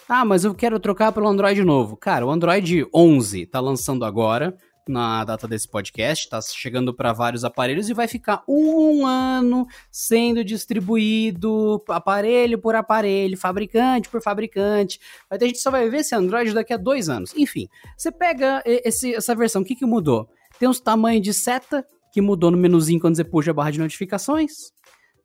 [0.09, 1.94] Ah, mas eu quero trocar pelo Android novo.
[1.94, 4.56] Cara, o Android 11 tá lançando agora,
[4.88, 10.42] na data desse podcast, tá chegando para vários aparelhos e vai ficar um ano sendo
[10.42, 14.98] distribuído aparelho por aparelho, fabricante por fabricante.
[15.30, 17.34] Mas a gente só vai ver esse Android daqui a dois anos.
[17.36, 20.26] Enfim, você pega esse, essa versão, o que, que mudou?
[20.59, 23.78] Tem uns tamanhos de seta que mudou no menuzinho quando você puxa a barra de
[23.78, 24.72] notificações.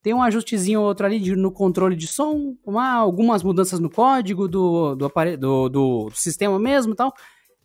[0.03, 3.89] Tem um ajustezinho ou outro ali de, no controle de som, uma, algumas mudanças no
[3.89, 7.13] código do, do, do, do sistema mesmo e tal.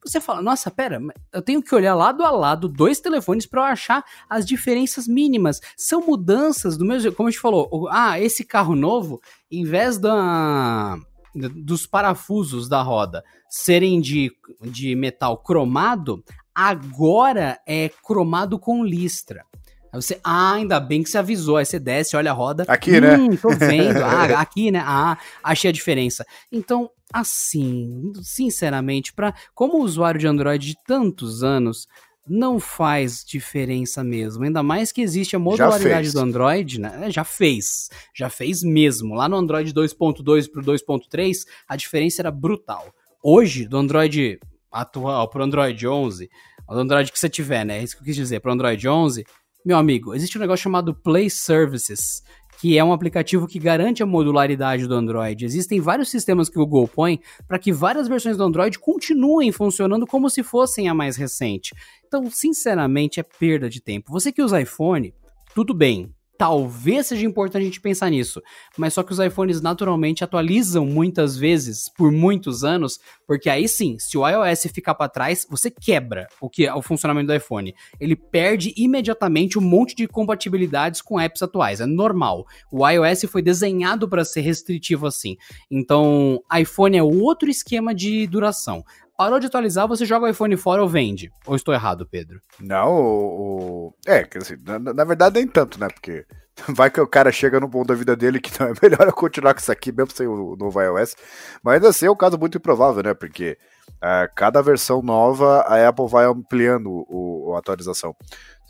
[0.05, 1.01] Você fala, nossa, pera,
[1.33, 5.61] eu tenho que olhar lado a lado dois telefones para eu achar as diferenças mínimas.
[5.77, 9.21] São mudanças do mesmo, como a gente falou, ah, esse carro novo,
[9.51, 10.97] em vez da
[11.35, 14.33] dos parafusos da roda serem de,
[14.63, 16.25] de metal cromado,
[16.55, 19.45] agora é cromado com listra.
[19.93, 21.57] Aí você, ah, ainda bem que você avisou.
[21.57, 22.65] Aí você desce, olha a roda.
[22.69, 23.17] Aqui, né?
[23.17, 23.99] hum, Tô vendo.
[24.09, 24.83] Ah, aqui, né?
[24.85, 26.25] Ah, achei a diferença.
[26.51, 31.87] Então, assim, sinceramente, para como usuário de Android de tantos anos,
[32.29, 34.45] não faz diferença mesmo.
[34.45, 37.07] Ainda mais que existe a modularidade do Android, né?
[37.07, 37.89] É, já fez.
[38.15, 39.15] Já fez mesmo.
[39.15, 42.93] Lá no Android 2.2 pro 2.3, a diferença era brutal.
[43.23, 44.39] Hoje, do Android
[44.71, 46.31] atual pro Android 11,
[46.69, 47.79] o Android que você tiver, né?
[47.79, 49.25] É isso que eu quis dizer, pro Android 11,
[49.69, 52.23] meu amigo, existe um negócio chamado Play Services,
[52.59, 55.45] que é um aplicativo que garante a modularidade do Android.
[55.45, 60.07] Existem vários sistemas que o Google põe para que várias versões do Android continuem funcionando
[60.07, 61.75] como se fossem a mais recente.
[62.07, 64.11] Então, sinceramente, é perda de tempo.
[64.11, 65.13] Você que usa iPhone,
[65.55, 68.41] tudo bem, talvez seja importante a gente pensar nisso.
[68.77, 73.99] Mas só que os iPhones naturalmente atualizam muitas vezes por muitos anos, porque aí sim,
[73.99, 77.75] se o iOS ficar para trás, você quebra o que é o funcionamento do iPhone.
[77.99, 82.47] Ele perde imediatamente um monte de compatibilidades com apps atuais, é normal.
[82.71, 85.37] O iOS foi desenhado para ser restritivo assim.
[85.69, 88.85] Então, iPhone é outro esquema de duração
[89.19, 91.33] parou de atualizar, você joga o iPhone fora ou vende?
[91.45, 92.41] Ou estou errado, Pedro?
[92.61, 93.89] Não, o.
[93.89, 93.95] o...
[94.07, 95.89] É, quer dizer, na, na, verdade nem tanto, né?
[95.89, 96.25] Porque
[96.69, 99.13] vai que o cara chega no ponto da vida dele que não é melhor eu
[99.13, 101.17] continuar com isso aqui, mesmo sem o novo iOS.
[101.65, 103.13] Mas ainda assim é um caso muito improvável, né?
[103.13, 103.59] Porque
[103.97, 108.15] uh, cada versão nova a Apple vai ampliando o, a atualização.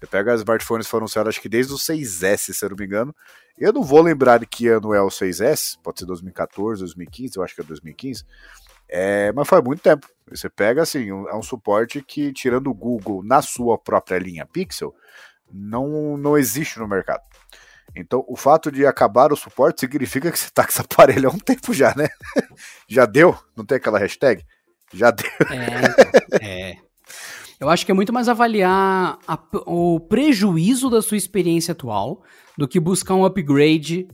[0.00, 2.86] Você pega os smartphones foram anunciados, acho que desde o 6S, se eu não me
[2.86, 3.14] engano.
[3.58, 7.42] Eu não vou lembrar de que ano é o 6S, pode ser 2014, 2015, eu
[7.42, 8.24] acho que é 2015.
[8.88, 10.06] É, mas faz muito tempo.
[10.30, 14.46] Você pega assim, um, é um suporte que, tirando o Google na sua própria linha
[14.46, 14.94] Pixel,
[15.52, 17.22] não, não existe no mercado.
[17.96, 21.32] Então, o fato de acabar o suporte significa que você está com esse aparelho há
[21.32, 22.08] um tempo já, né?
[22.88, 23.36] já deu?
[23.56, 24.44] Não tem aquela hashtag?
[24.92, 25.30] Já deu.
[26.40, 26.76] É, é.
[27.60, 32.22] Eu acho que é muito mais avaliar a, o prejuízo da sua experiência atual
[32.56, 34.08] do que buscar um upgrade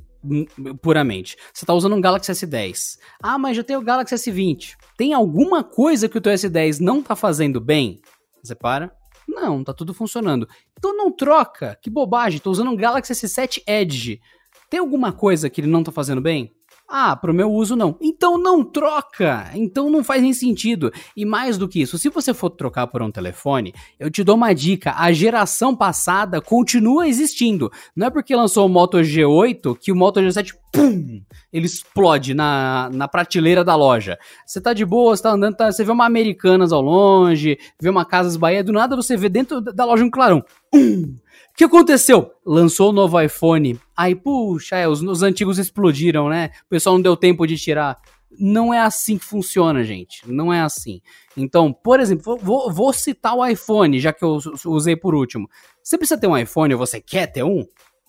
[0.81, 1.37] puramente.
[1.53, 2.99] Você está usando um Galaxy S10.
[3.23, 4.77] Ah, mas já tem o Galaxy S20.
[4.97, 8.01] Tem alguma coisa que o teu S10 não está fazendo bem?
[8.43, 8.95] Você para?
[9.27, 10.49] Não, tá tudo funcionando.
[10.79, 11.79] Então não troca.
[11.81, 12.41] Que bobagem.
[12.41, 14.21] Tô usando um Galaxy S7 Edge.
[14.69, 16.53] Tem alguma coisa que ele não tá fazendo bem?
[16.89, 17.97] Ah, pro meu uso não.
[18.01, 19.51] Então não troca.
[19.55, 20.93] Então não faz nem sentido.
[21.17, 24.37] E mais do que isso, se você for trocar por um telefone, eu te dou
[24.37, 27.71] uma dica: a geração passada continua existindo.
[27.97, 31.23] Não é porque lançou o Moto G8 que o Moto G7 pum,
[31.53, 34.19] ele explode na, na prateleira da loja.
[34.45, 37.89] Você tá de boa, você tá andando, tá, você vê uma Americanas ao longe, vê
[37.89, 40.45] uma Casas Bahia, do nada você vê dentro da loja um clarão.
[40.75, 41.17] Um,
[41.55, 42.33] o que aconteceu?
[42.45, 43.79] Lançou o novo iPhone.
[43.97, 46.51] Aí, puxa, é, os, os, antigos explodiram, né?
[46.67, 47.97] O pessoal não deu tempo de tirar.
[48.37, 50.21] Não é assim que funciona, gente.
[50.27, 51.01] Não é assim.
[51.37, 55.49] Então, por exemplo, vou, vou citar o iPhone, já que eu usei por último.
[55.81, 57.65] Você precisa ter um iPhone ou você quer ter um?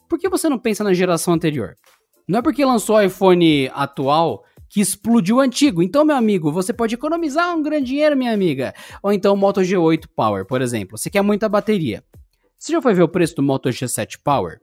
[0.10, 1.76] Por que você não pensa na geração anterior?
[2.28, 5.84] Não é porque lançou o iPhone atual que explodiu o antigo.
[5.84, 8.74] Então, meu amigo, você pode economizar um grande dinheiro, minha amiga.
[9.04, 10.98] Ou então o Moto G8 Power, por exemplo.
[10.98, 12.04] Você quer muita bateria.
[12.66, 14.60] Você já foi ver o preço do Moto G7 Power?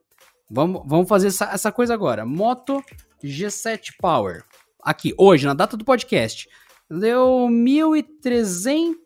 [0.51, 2.27] Vamos, vamos fazer essa, essa coisa agora.
[2.27, 2.83] Moto
[3.23, 4.43] G7 Power.
[4.83, 6.49] Aqui, hoje, na data do podcast.
[6.91, 8.97] Deu 1.300...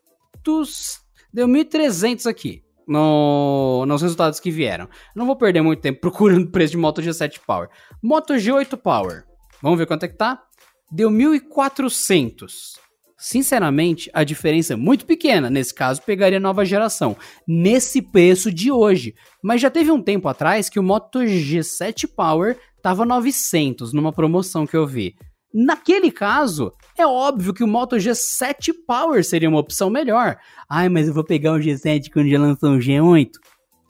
[1.30, 2.64] Deu 1.300 aqui.
[2.88, 4.88] No, nos resultados que vieram.
[5.14, 7.68] Não vou perder muito tempo procurando preço de Moto G7 Power.
[8.02, 9.26] Moto G8 Power.
[9.60, 10.42] Vamos ver quanto é que tá?
[10.90, 12.78] Deu 1.400.
[13.18, 15.48] Sinceramente, a diferença é muito pequena.
[15.48, 17.16] Nesse caso, pegaria nova geração.
[17.48, 19.14] Nesse preço de hoje.
[19.42, 24.66] Mas já teve um tempo atrás que o Moto G7 Power tava 900 numa promoção
[24.66, 25.14] que eu vi.
[25.52, 30.36] Naquele caso, é óbvio que o Moto G7 Power seria uma opção melhor.
[30.68, 33.30] Ai, mas eu vou pegar o G7 quando já lançou o G8?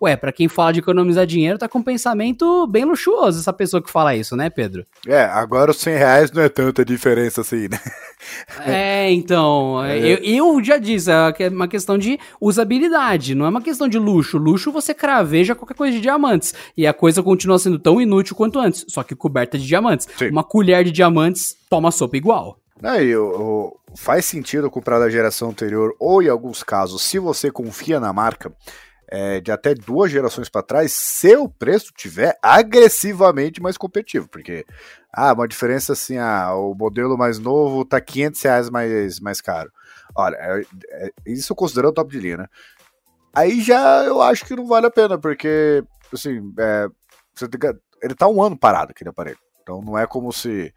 [0.00, 3.82] Ué, para quem fala de economizar dinheiro, tá com um pensamento bem luxuoso essa pessoa
[3.82, 4.84] que fala isso, né, Pedro?
[5.06, 7.80] É, agora os 100 reais não é tanta diferença assim, né?
[8.64, 9.98] É, então, é.
[9.98, 14.38] Eu, eu, já disse, é uma questão de usabilidade, não é uma questão de luxo.
[14.38, 18.58] Luxo você craveja qualquer coisa de diamantes, e a coisa continua sendo tão inútil quanto
[18.58, 20.08] antes, só que coberta de diamantes.
[20.18, 20.30] Sim.
[20.30, 22.58] Uma colher de diamantes toma sopa igual.
[22.82, 23.12] Aí,
[23.94, 28.52] faz sentido comprar da geração anterior, ou em alguns casos, se você confia na marca,
[29.08, 34.64] é, de até duas gerações para trás, se o preço tiver agressivamente mais competitivo, porque
[35.12, 39.70] ah, uma diferença assim, ah, o modelo mais novo tá 500 reais mais, mais caro.
[40.14, 42.46] Olha, é, é, isso considerando top de linha, né?
[43.34, 46.88] Aí já eu acho que não vale a pena, porque assim, é,
[48.02, 50.72] ele tá um ano parado aquele aparelho, então não é como se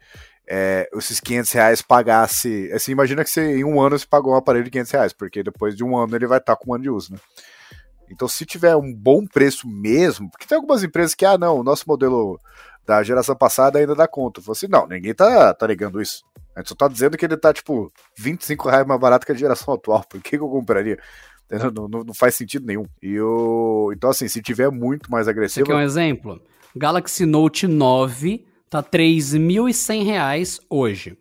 [0.46, 2.70] é, esses 500 reais pagasse.
[2.72, 5.42] Assim, imagina que você, em um ano você pagou um aparelho de 500 reais, porque
[5.42, 7.18] depois de um ano ele vai estar tá com um ano de uso, né?
[8.10, 11.62] Então, se tiver um bom preço mesmo, porque tem algumas empresas que, ah, não, o
[11.62, 12.40] nosso modelo
[12.84, 14.40] da geração passada ainda dá conta.
[14.44, 16.24] Eu assim, não, ninguém tá, tá negando isso.
[16.56, 19.36] A gente só tá dizendo que ele tá, tipo, 25 reais mais barato que a
[19.36, 20.02] geração atual.
[20.08, 20.98] Por que, que eu compraria?
[21.48, 22.84] Não, não, não, faz sentido nenhum.
[23.02, 23.92] E eu...
[23.94, 25.66] Então, assim, se tiver muito mais agressivo.
[25.66, 26.42] Você quer um exemplo?
[26.76, 31.16] Galaxy Note 9 tá 3.100 reais hoje.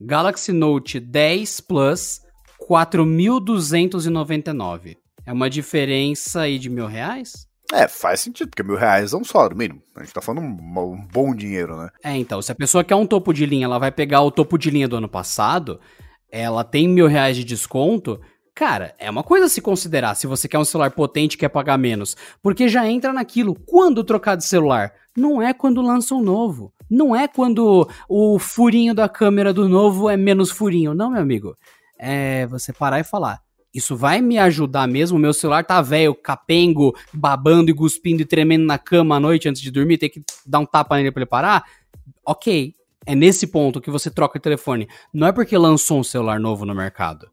[0.00, 2.22] Galaxy Note 10 Plus,
[2.68, 4.96] 4.299.
[5.28, 7.46] É uma diferença aí de mil reais?
[7.70, 9.82] É, faz sentido, porque mil reais é um salário mínimo.
[9.94, 11.90] A gente tá falando um, um, bom dinheiro, né?
[12.02, 14.56] É, então, se a pessoa quer um topo de linha, ela vai pegar o topo
[14.56, 15.78] de linha do ano passado,
[16.32, 18.18] ela tem mil reais de desconto,
[18.54, 21.50] cara, é uma coisa a se considerar se você quer um celular potente e quer
[21.50, 22.16] pagar menos.
[22.42, 24.94] Porque já entra naquilo, quando trocar de celular?
[25.14, 26.72] Não é quando lança um novo.
[26.90, 30.94] Não é quando o furinho da câmera do novo é menos furinho.
[30.94, 31.54] Não, meu amigo.
[31.98, 35.18] É você parar e falar isso vai me ajudar mesmo?
[35.18, 39.62] Meu celular tá velho, capengo, babando e cuspindo e tremendo na cama à noite antes
[39.62, 41.64] de dormir, ter que dar um tapa nele pra ele parar?
[42.24, 42.74] Ok,
[43.06, 44.88] é nesse ponto que você troca o telefone.
[45.12, 47.30] Não é porque lançou um celular novo no mercado.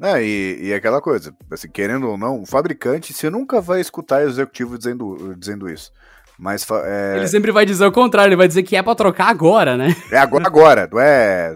[0.00, 4.22] É, e, e aquela coisa, assim, querendo ou não, o fabricante, você nunca vai escutar
[4.22, 5.92] o executivo dizendo, dizendo isso.
[6.38, 7.16] Mas é...
[7.16, 9.94] Ele sempre vai dizer o contrário, ele vai dizer que é pra trocar agora, né?
[10.12, 11.54] É agora, agora não é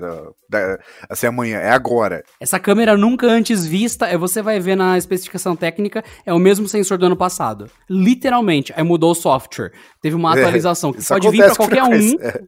[1.08, 2.22] assim amanhã, é agora.
[2.40, 6.68] Essa câmera nunca antes vista, é você vai ver na especificação técnica, é o mesmo
[6.68, 7.70] sensor do ano passado.
[7.88, 9.72] Literalmente, aí mudou o software.
[10.02, 12.20] Teve uma é, atualização é, que pode vir para qualquer um.
[12.20, 12.42] É.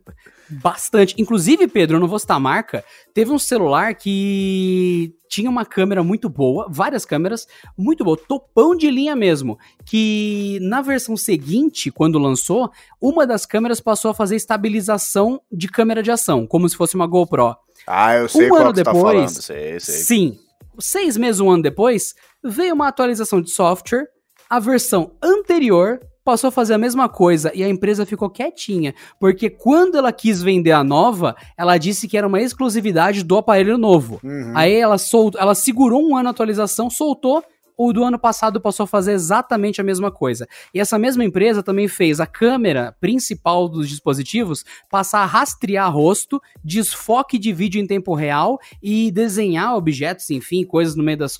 [0.48, 1.14] Bastante.
[1.18, 6.02] Inclusive, Pedro, eu não vou citar a marca, teve um celular que tinha uma câmera
[6.02, 12.18] muito boa, várias câmeras, muito boa, topão de linha mesmo, que na versão seguinte, quando
[12.18, 12.70] lançou,
[13.00, 17.06] uma das câmeras passou a fazer estabilização de câmera de ação, como se fosse uma
[17.06, 17.56] GoPro.
[17.86, 19.94] Ah, eu sei um ano depois, tá falando, sei, sei.
[19.94, 20.38] Sim.
[20.78, 24.06] Seis meses, um ano depois, veio uma atualização de software,
[24.48, 29.50] a versão anterior passou a fazer a mesma coisa e a empresa ficou quietinha, porque
[29.50, 34.20] quando ela quis vender a nova, ela disse que era uma exclusividade do aparelho novo.
[34.24, 34.52] Uhum.
[34.54, 37.44] Aí ela soltou, ela segurou um ano a atualização, soltou
[37.76, 40.46] o do ano passado passou a fazer exatamente a mesma coisa.
[40.72, 46.40] E essa mesma empresa também fez a câmera principal dos dispositivos passar a rastrear rosto,
[46.62, 51.38] desfoque de vídeo em tempo real e desenhar objetos, enfim, coisas no meio das,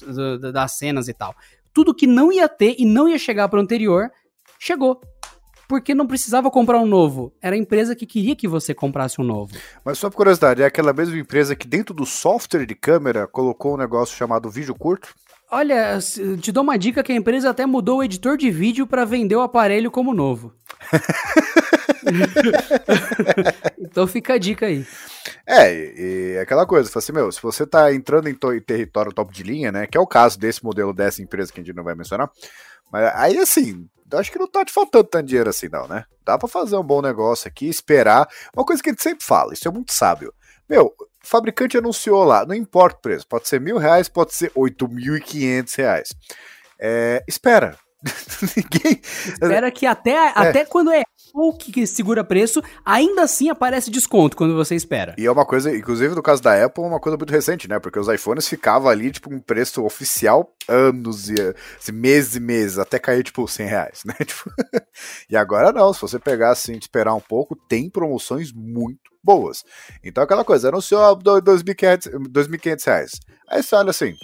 [0.53, 1.35] das cenas e tal.
[1.73, 4.11] Tudo que não ia ter e não ia chegar para o anterior,
[4.65, 5.01] chegou.
[5.69, 7.33] Porque não precisava comprar um novo.
[7.41, 9.57] Era a empresa que queria que você comprasse um novo.
[9.85, 13.75] Mas só por curiosidade, é aquela mesma empresa que dentro do software de câmera colocou
[13.75, 15.15] um negócio chamado vídeo curto?
[15.51, 15.99] Olha,
[16.41, 19.37] te dou uma dica que a empresa até mudou o editor de vídeo para vender
[19.37, 20.53] o aparelho como novo.
[23.79, 24.85] então fica a dica aí.
[25.47, 29.43] É, e, aquela coisa, assim, meu, se você tá entrando em, em, território top de
[29.43, 31.95] linha, né, que é o caso desse modelo dessa empresa que a gente não vai
[31.95, 32.31] mencionar,
[32.91, 36.05] mas aí assim, acho que não tá te faltando tanto dinheiro assim não, né?
[36.25, 38.29] Dá para fazer um bom negócio aqui, esperar.
[38.55, 40.33] Uma coisa que gente sempre fala, isso é muito sábio.
[40.69, 44.51] Meu, o fabricante anunciou lá, não importa o preço, pode ser mil reais, pode ser
[44.55, 46.09] oito mil e quinhentos reais.
[46.79, 47.79] É, espera.
[48.57, 49.01] Ninguém...
[49.03, 50.33] Espera que até, é.
[50.35, 51.03] até quando é
[51.35, 55.17] o que segura preço, ainda assim aparece desconto quando você espera.
[55.19, 57.81] E é uma coisa, inclusive no caso da Apple, uma coisa muito recente, né?
[57.81, 61.35] Porque os iPhones ficavam ali, tipo, um preço oficial anos e
[61.77, 64.15] assim, meses e meses, até cair, tipo, 100 reais, né?
[64.25, 64.51] Tipo...
[65.29, 69.65] e agora não, se você pegar assim, esperar um pouco, tem promoções muito boas.
[70.05, 73.13] Então aquela coisa, anunciou 2.500 reais.
[73.49, 74.15] Aí você olha assim.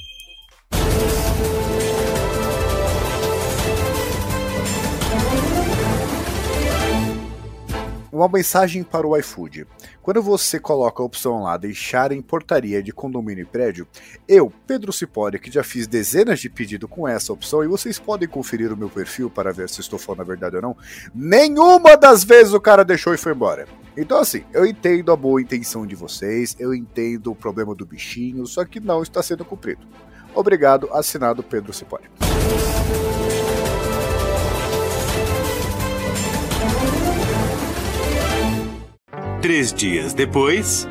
[8.20, 9.66] Uma mensagem para o iFood.
[10.02, 13.88] Quando você coloca a opção lá deixar em portaria de condomínio e prédio,
[14.28, 18.28] eu, Pedro Cipori, que já fiz dezenas de pedidos com essa opção, e vocês podem
[18.28, 20.76] conferir o meu perfil para ver se estou falando a verdade ou não,
[21.14, 23.66] nenhuma das vezes o cara deixou e foi embora.
[23.96, 28.46] Então, assim, eu entendo a boa intenção de vocês, eu entendo o problema do bichinho,
[28.46, 29.80] só que não está sendo cumprido.
[30.34, 32.10] Obrigado, assinado Pedro Cipori.
[39.42, 40.86] Três dias depois.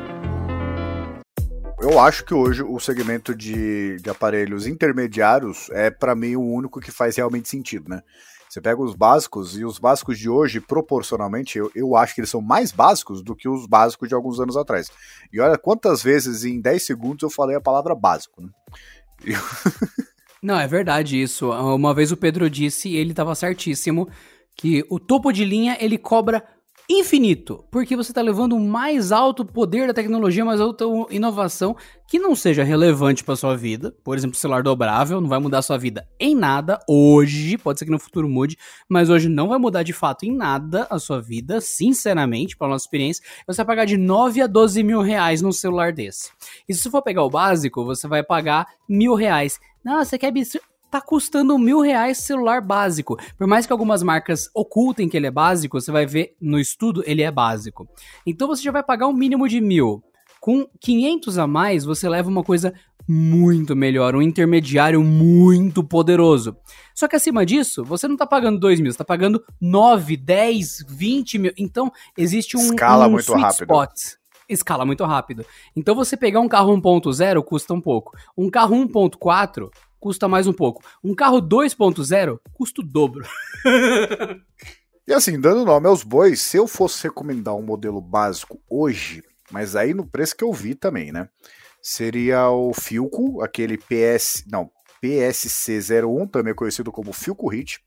[1.80, 6.80] Eu acho que hoje o segmento de, de aparelhos intermediários é, para mim, o único
[6.80, 8.02] que faz realmente sentido, né?
[8.48, 12.30] Você pega os básicos, e os básicos de hoje, proporcionalmente, eu, eu acho que eles
[12.30, 14.90] são mais básicos do que os básicos de alguns anos atrás.
[15.32, 18.48] E olha quantas vezes em 10 segundos eu falei a palavra básico, né?
[19.24, 19.38] Eu...
[20.42, 21.52] Não, é verdade isso.
[21.52, 24.08] Uma vez o Pedro disse, e ele estava certíssimo,
[24.56, 26.42] que o topo de linha ele cobra
[26.92, 31.76] infinito, porque você está levando o mais alto poder da tecnologia, mais alta inovação
[32.08, 33.94] que não seja relevante para sua vida.
[34.02, 37.92] Por exemplo, celular dobrável não vai mudar sua vida em nada hoje, pode ser que
[37.92, 38.56] no futuro mude,
[38.88, 42.86] mas hoje não vai mudar de fato em nada a sua vida, sinceramente, para nossa
[42.86, 43.24] experiência.
[43.46, 46.32] Você vai pagar de 9 a 12 mil reais num celular desse.
[46.68, 49.60] E se você for pegar o básico, você vai pagar mil reais.
[49.84, 53.16] Nossa, que absurdo tá custando mil reais celular básico.
[53.38, 57.02] Por mais que algumas marcas ocultem que ele é básico, você vai ver no estudo,
[57.06, 57.88] ele é básico.
[58.26, 60.02] Então você já vai pagar um mínimo de mil.
[60.40, 62.72] Com 500 a mais, você leva uma coisa
[63.06, 66.56] muito melhor, um intermediário muito poderoso.
[66.94, 70.86] Só que acima disso, você não tá pagando 2 mil, você tá pagando 9, 10,
[70.88, 71.52] 20 mil.
[71.58, 73.62] Então, existe um, Escala um muito sweet rápido.
[73.62, 74.00] spot.
[74.48, 75.44] Escala muito rápido.
[75.76, 78.16] Então, você pegar um carro 1.0 custa um pouco.
[78.36, 79.70] Um carro 1.4
[80.00, 80.82] custa mais um pouco.
[81.04, 83.24] Um carro 2.0 custa o dobro.
[85.08, 89.74] E assim, dando nome aos bois, se eu fosse recomendar um modelo básico hoje, mas
[89.74, 91.28] aí no preço que eu vi também, né?
[91.82, 94.70] Seria o Filco, aquele PS, não,
[95.02, 97.80] PSC01, também conhecido como Filco Hit,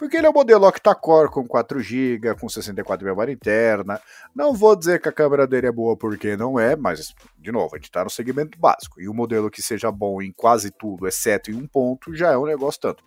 [0.00, 4.00] porque ele é um modelo octa-core com 4 GB, com 64 de memória interna.
[4.34, 7.74] Não vou dizer que a câmera dele é boa porque não é, mas de novo,
[7.74, 8.98] a gente está no segmento básico.
[8.98, 12.38] E um modelo que seja bom em quase tudo, exceto em um ponto, já é
[12.38, 13.04] um negócio tanto.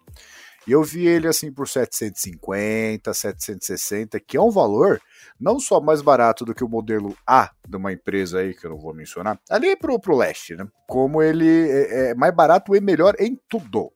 [0.67, 5.01] E eu vi ele assim por 750, 760, que é um valor
[5.39, 8.69] não só mais barato do que o modelo A de uma empresa aí, que eu
[8.69, 10.67] não vou mencionar, ali pro, pro leste, né?
[10.87, 13.91] Como ele é, é mais barato e melhor em tudo.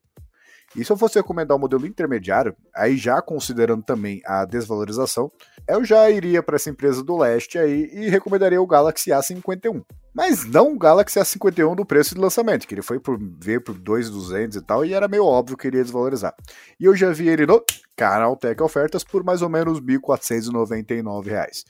[0.76, 5.32] E se eu fosse recomendar um modelo intermediário, aí já considerando também a desvalorização,
[5.68, 9.84] eu já iria para essa empresa do leste aí e recomendaria o Galaxy A51.
[10.14, 13.78] Mas não o Galaxy A51 do preço de lançamento, que ele foi por ver por
[13.78, 16.34] 2.200 e tal, e era meio óbvio que iria desvalorizar.
[16.80, 17.64] E eu já vi ele no
[17.96, 21.64] Canal Tech Ofertas por mais ou menos R$ 1.499.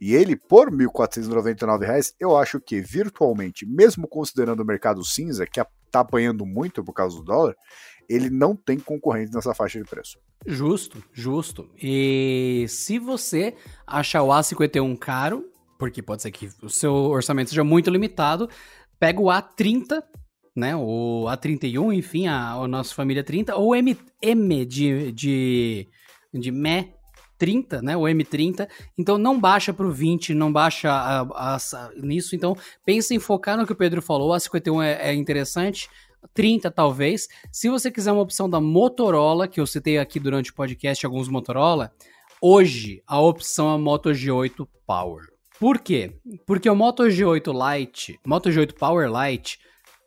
[0.00, 5.60] E ele, por R$ 1.499, eu acho que virtualmente, mesmo considerando o mercado cinza, que
[5.90, 7.56] tá apanhando muito por causa do dólar,
[8.08, 10.18] ele não tem concorrente nessa faixa de preço.
[10.46, 11.68] Justo, justo.
[11.80, 13.54] E se você
[13.86, 15.44] achar o A51 caro,
[15.78, 18.48] porque pode ser que o seu orçamento seja muito limitado,
[18.98, 20.02] pega o A30,
[20.56, 20.74] né?
[20.74, 25.88] O A31, enfim, a, a nossa família 30, ou M, M de, de,
[26.32, 26.94] de ME
[27.38, 27.96] 30, né?
[27.96, 28.68] O M30.
[28.98, 32.34] Então não baixa pro 20, não baixa a, a, a, nisso.
[32.34, 34.32] Então pensa em focar no que o Pedro falou.
[34.34, 35.88] A 51 é, é interessante.
[36.34, 37.28] 30 talvez.
[37.50, 41.28] Se você quiser uma opção da Motorola, que eu citei aqui durante o podcast alguns
[41.28, 41.92] Motorola,
[42.40, 45.26] hoje a opção é a Moto G8 Power.
[45.58, 46.16] Por quê?
[46.46, 49.58] Porque o Moto G8 Lite, Moto G8 Power Lite,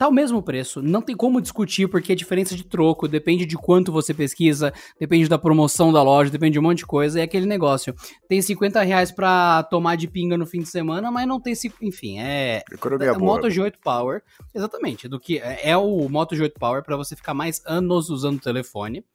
[0.02, 3.56] tá o mesmo preço, não tem como discutir porque é diferença de troco, depende de
[3.56, 7.24] quanto você pesquisa, depende da promoção da loja, depende de um monte de coisa, é
[7.24, 7.94] aquele negócio.
[8.28, 12.18] Tem 50 reais pra tomar de pinga no fim de semana, mas não tem, enfim,
[12.18, 12.64] é...
[12.72, 13.36] Economia é, boa.
[13.36, 14.24] Moto G8 Power,
[14.56, 18.38] exatamente, do que é, é o Moto G8 Power para você ficar mais anos usando
[18.38, 19.06] o telefone.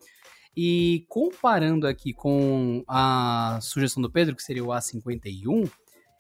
[0.56, 5.68] E comparando aqui com a sugestão do Pedro, que seria o A51,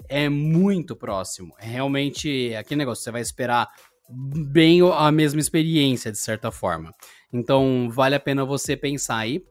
[0.08, 1.54] é muito próximo.
[1.56, 3.68] É realmente aquele negócio, você vai esperar
[4.08, 6.92] bem a mesma experiência, de certa forma.
[7.32, 9.42] Então, vale a pena você pensar aí.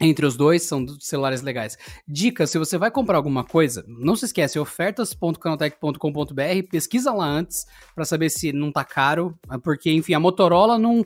[0.00, 1.78] Entre os dois, são celulares legais.
[2.06, 8.04] Dica, se você vai comprar alguma coisa, não se esquece, ofertas.canaltech.com.br, pesquisa lá antes para
[8.04, 11.04] saber se não tá caro, porque, enfim, a Motorola não,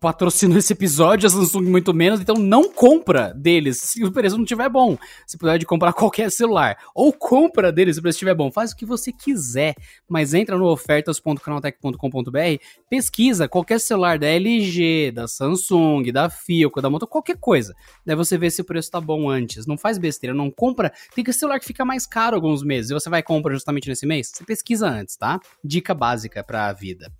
[0.00, 4.44] patrocinou esse episódio, a Samsung muito menos, então não compra deles se o preço não
[4.44, 4.98] estiver bom.
[5.26, 6.76] Você pode comprar qualquer celular.
[6.94, 8.50] Ou compra deles se o preço estiver bom.
[8.50, 9.74] Faz o que você quiser,
[10.08, 17.06] mas entra no ofertas.canaltech.com.br, pesquisa qualquer celular da LG, da Samsung, da Filco, da Moto,
[17.06, 17.74] qualquer coisa.
[18.04, 19.66] Daí você vê se o preço tá bom antes.
[19.66, 20.92] Não faz besteira, não compra.
[21.14, 24.06] Tem que celular que fica mais caro alguns meses e você vai comprar justamente nesse
[24.06, 24.30] mês.
[24.34, 25.40] Você pesquisa antes, tá?
[25.64, 27.10] Dica básica pra vida.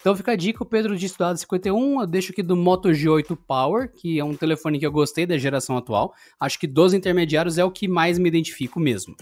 [0.00, 3.36] Então fica a dica, o Pedro disse do A51, eu deixo aqui do Moto G8
[3.46, 6.14] Power, que é um telefone que eu gostei da geração atual.
[6.38, 9.16] Acho que dos intermediários é o que mais me identifico mesmo.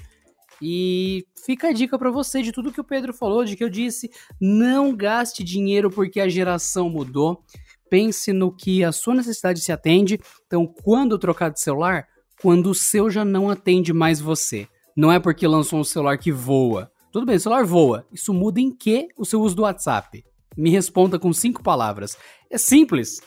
[0.60, 3.68] E fica a dica para você de tudo que o Pedro falou, de que eu
[3.68, 4.10] disse,
[4.40, 7.42] não gaste dinheiro porque a geração mudou.
[7.88, 10.18] Pense no que a sua necessidade se atende.
[10.46, 12.06] Então, quando trocar de celular,
[12.42, 14.68] quando o seu já não atende mais você.
[14.96, 16.90] Não é porque lançou um celular que voa.
[17.12, 18.06] Tudo bem, o celular voa.
[18.12, 20.24] Isso muda em que o seu uso do WhatsApp?
[20.56, 22.16] Me responda com cinco palavras.
[22.50, 23.20] É simples.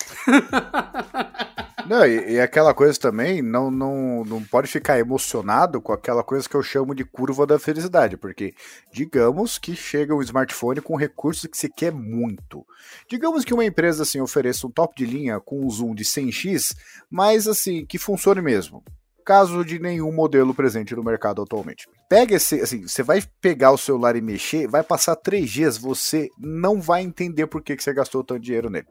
[1.90, 6.48] Não, e, e, aquela coisa também, não, não, não pode ficar emocionado com aquela coisa
[6.48, 8.54] que eu chamo de curva da felicidade, porque
[8.94, 12.64] digamos que chega um smartphone com recursos que se quer muito.
[13.10, 16.76] Digamos que uma empresa assim ofereça um top de linha com um zoom de 100x,
[17.10, 18.84] mas assim, que funcione mesmo.
[19.30, 21.88] Caso de nenhum modelo presente no mercado atualmente.
[22.10, 26.30] Pega esse, assim, você vai pegar o celular e mexer, vai passar três dias, você
[26.36, 28.88] não vai entender por que, que você gastou tanto dinheiro nele.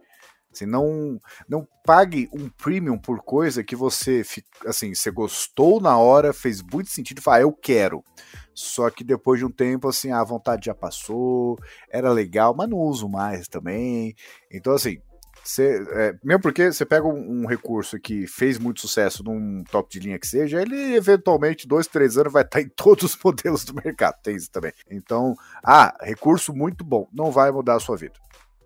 [0.53, 1.18] Assim, não,
[1.49, 4.22] não pague um premium por coisa que você,
[4.64, 8.05] assim, você gostou na hora, fez muito sentido, fala, ah, eu quero.
[8.55, 11.59] Só que depois de um tempo, assim, a vontade já passou,
[11.90, 14.15] era legal, mas não uso mais também.
[14.52, 14.98] Então, assim,
[15.58, 20.00] é, mesmo porque você pega um, um, recurso que fez muito sucesso num top de
[20.00, 23.74] linha que seja, ele eventualmente, dois, três anos, vai estar em todos os modelos do
[23.74, 24.16] mercado.
[24.22, 24.72] Tem isso também.
[24.90, 25.34] Então,
[25.64, 27.08] ah, recurso muito bom.
[27.12, 28.14] Não vai mudar a sua vida.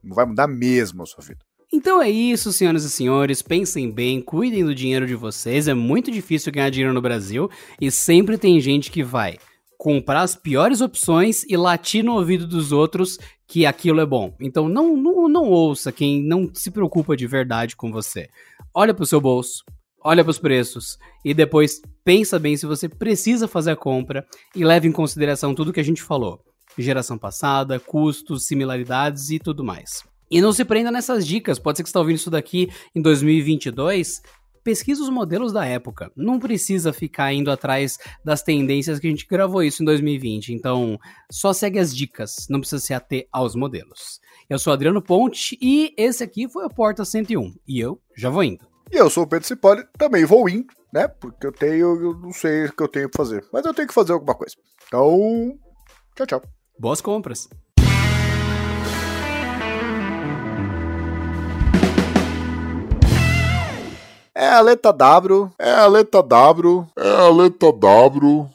[0.03, 1.41] Não vai mudar mesmo a sua vida.
[1.73, 3.41] Então é isso, senhoras e senhores.
[3.41, 5.69] Pensem bem, cuidem do dinheiro de vocês.
[5.69, 7.49] É muito difícil ganhar dinheiro no Brasil
[7.81, 9.39] e sempre tem gente que vai
[9.83, 13.19] comprar as piores opções e latir no ouvido dos outros
[13.49, 14.33] que aquilo é bom.
[14.41, 18.29] Então não, não, não ouça quem não se preocupa de verdade com você.
[18.73, 19.65] Olha pro seu bolso,
[20.01, 24.87] olha pros preços e depois pensa bem se você precisa fazer a compra e leve
[24.87, 26.39] em consideração tudo que a gente falou.
[26.79, 30.05] Geração passada, custos, similaridades e tudo mais.
[30.31, 33.03] E não se prenda nessas dicas, pode ser que você está ouvindo isso daqui em
[33.03, 34.23] 2022.
[34.65, 36.13] Pesquisa os modelos da época.
[36.17, 40.53] Não precisa ficar indo atrás das tendências que a gente gravou isso em 2020.
[40.53, 40.99] Então,
[41.31, 44.21] só segue as dicas, não precisa se ater aos modelos.
[44.49, 47.55] Eu sou Adriano Ponte e esse aqui foi o Porta 101.
[47.67, 48.65] E eu já vou indo.
[48.93, 51.09] E eu sou o Pedro Cipolli, também vou indo, né?
[51.09, 53.45] Porque eu tenho, eu não sei o que eu tenho que fazer.
[53.53, 54.55] Mas eu tenho que fazer alguma coisa.
[54.87, 55.59] Então,
[56.15, 56.43] tchau, tchau.
[56.79, 57.49] Boas compras.
[64.43, 65.51] É a letra W.
[65.57, 66.85] É a letra W.
[66.99, 68.51] É a letra W.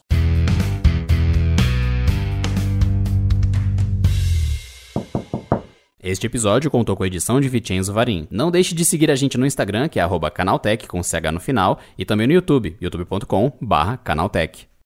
[6.03, 8.27] Este episódio contou com a edição de Vicenzo Varim.
[8.29, 11.79] Não deixe de seguir a gente no Instagram, que é canaltech com CH no final,
[11.97, 14.67] e também no YouTube, youtube.com/canaltech.